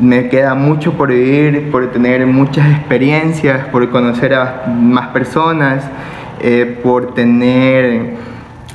me 0.00 0.28
queda 0.28 0.54
mucho 0.54 0.92
por 0.92 1.08
vivir, 1.08 1.70
por 1.70 1.90
tener 1.90 2.26
muchas 2.26 2.70
experiencias, 2.70 3.66
por 3.68 3.88
conocer 3.90 4.34
a 4.34 4.66
más 4.68 5.08
personas, 5.08 5.84
eh, 6.40 6.78
por 6.82 7.14
tener, 7.14 8.14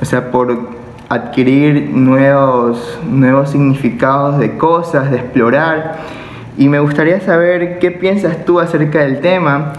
o 0.00 0.04
sea, 0.04 0.30
por 0.30 0.70
adquirir 1.08 1.90
nuevos, 1.92 2.98
nuevos 3.08 3.50
significados 3.50 4.38
de 4.38 4.56
cosas, 4.56 5.10
de 5.10 5.18
explorar. 5.18 5.98
Y 6.58 6.68
me 6.68 6.80
gustaría 6.80 7.20
saber 7.20 7.78
qué 7.78 7.90
piensas 7.90 8.44
tú 8.44 8.60
acerca 8.60 9.00
del 9.00 9.20
tema 9.20 9.72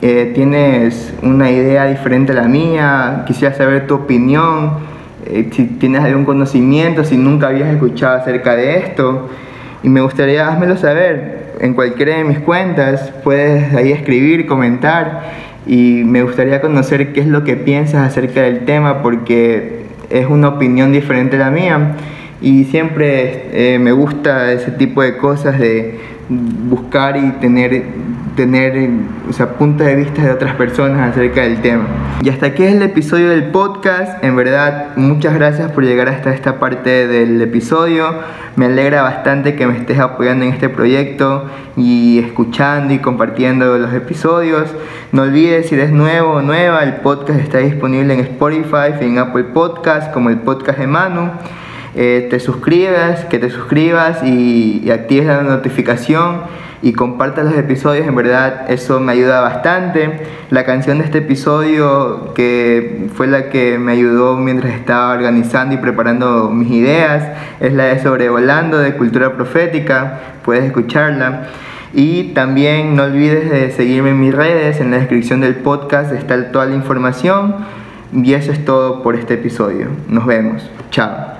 eh, 0.00 0.32
tienes 0.34 1.14
una 1.22 1.50
idea 1.50 1.86
diferente 1.86 2.32
a 2.32 2.34
la 2.34 2.48
mía, 2.48 3.24
quisiera 3.26 3.54
saber 3.54 3.86
tu 3.86 3.94
opinión, 3.94 4.78
eh, 5.26 5.48
si 5.52 5.64
tienes 5.64 6.02
algún 6.02 6.24
conocimiento, 6.24 7.04
si 7.04 7.16
nunca 7.16 7.48
habías 7.48 7.68
escuchado 7.72 8.16
acerca 8.16 8.56
de 8.56 8.78
esto. 8.78 9.28
Y 9.82 9.88
me 9.88 10.00
gustaría, 10.00 10.48
házmelo 10.48 10.76
saber 10.76 11.54
en 11.60 11.74
cualquiera 11.74 12.16
de 12.16 12.24
mis 12.24 12.40
cuentas, 12.40 13.12
puedes 13.22 13.72
ahí 13.74 13.92
escribir, 13.92 14.46
comentar 14.46 15.22
y 15.66 16.02
me 16.04 16.22
gustaría 16.22 16.60
conocer 16.60 17.12
qué 17.12 17.20
es 17.20 17.26
lo 17.26 17.44
que 17.44 17.56
piensas 17.56 18.08
acerca 18.08 18.42
del 18.42 18.64
tema 18.64 19.00
porque 19.02 19.82
es 20.10 20.26
una 20.26 20.48
opinión 20.48 20.92
diferente 20.92 21.36
a 21.36 21.38
la 21.38 21.50
mía 21.50 21.96
y 22.40 22.64
siempre 22.64 23.46
eh, 23.52 23.78
me 23.78 23.92
gusta 23.92 24.52
ese 24.52 24.72
tipo 24.72 25.02
de 25.02 25.16
cosas 25.16 25.58
de 25.58 26.00
buscar 26.68 27.16
y 27.16 27.30
tener 27.40 27.84
tener 28.36 28.90
o 29.28 29.32
sea, 29.32 29.50
puntos 29.54 29.86
de 29.86 29.94
vista 29.94 30.22
de 30.22 30.30
otras 30.30 30.54
personas 30.54 31.10
acerca 31.10 31.42
del 31.42 31.60
tema. 31.60 31.84
Y 32.22 32.28
hasta 32.28 32.46
aquí 32.46 32.62
es 32.62 32.72
el 32.74 32.82
episodio 32.82 33.30
del 33.30 33.44
podcast. 33.44 34.22
En 34.24 34.36
verdad, 34.36 34.96
muchas 34.96 35.34
gracias 35.34 35.70
por 35.72 35.84
llegar 35.84 36.08
hasta 36.08 36.32
esta 36.32 36.58
parte 36.58 37.06
del 37.06 37.40
episodio. 37.40 38.14
Me 38.56 38.66
alegra 38.66 39.02
bastante 39.02 39.54
que 39.54 39.66
me 39.66 39.76
estés 39.76 39.98
apoyando 39.98 40.44
en 40.44 40.52
este 40.52 40.68
proyecto 40.68 41.46
y 41.76 42.18
escuchando 42.18 42.92
y 42.94 42.98
compartiendo 42.98 43.78
los 43.78 43.92
episodios. 43.94 44.68
No 45.10 45.22
olvides, 45.22 45.68
si 45.68 45.74
eres 45.74 45.90
nuevo 45.90 46.34
o 46.34 46.42
nueva, 46.42 46.82
el 46.82 46.96
podcast 46.96 47.40
está 47.40 47.58
disponible 47.58 48.14
en 48.14 48.20
Spotify 48.20 48.94
y 49.00 49.04
en 49.04 49.18
Apple 49.18 49.44
Podcast 49.44 50.12
como 50.12 50.30
el 50.30 50.36
podcast 50.38 50.78
de 50.78 50.86
Manu. 50.86 51.30
Eh, 51.94 52.28
te 52.30 52.40
suscribas, 52.40 53.24
que 53.26 53.38
te 53.38 53.50
suscribas 53.50 54.22
y, 54.24 54.82
y 54.84 54.90
actives 54.90 55.26
la 55.26 55.42
notificación 55.42 56.42
y 56.82 56.92
compartas 56.92 57.44
los 57.44 57.54
episodios, 57.54 58.08
en 58.08 58.16
verdad 58.16 58.68
eso 58.68 58.98
me 58.98 59.12
ayuda 59.12 59.40
bastante. 59.40 60.20
La 60.50 60.64
canción 60.64 60.98
de 60.98 61.04
este 61.04 61.18
episodio, 61.18 62.34
que 62.34 63.06
fue 63.14 63.28
la 63.28 63.50
que 63.50 63.78
me 63.78 63.92
ayudó 63.92 64.36
mientras 64.36 64.74
estaba 64.74 65.12
organizando 65.12 65.76
y 65.76 65.78
preparando 65.78 66.50
mis 66.50 66.70
ideas, 66.70 67.38
es 67.60 67.72
la 67.72 67.84
de 67.84 68.02
Sobrevolando 68.02 68.78
de 68.78 68.96
Cultura 68.96 69.34
Profética, 69.34 70.18
puedes 70.44 70.64
escucharla. 70.64 71.48
Y 71.94 72.32
también 72.32 72.96
no 72.96 73.04
olvides 73.04 73.50
de 73.50 73.70
seguirme 73.70 74.10
en 74.10 74.20
mis 74.20 74.34
redes, 74.34 74.80
en 74.80 74.90
la 74.90 74.98
descripción 74.98 75.40
del 75.40 75.56
podcast 75.56 76.12
está 76.12 76.50
toda 76.50 76.66
la 76.66 76.74
información. 76.74 77.54
Y 78.12 78.34
eso 78.34 78.50
es 78.50 78.64
todo 78.64 79.02
por 79.02 79.14
este 79.14 79.34
episodio. 79.34 79.86
Nos 80.08 80.26
vemos. 80.26 80.68
Chao. 80.90 81.31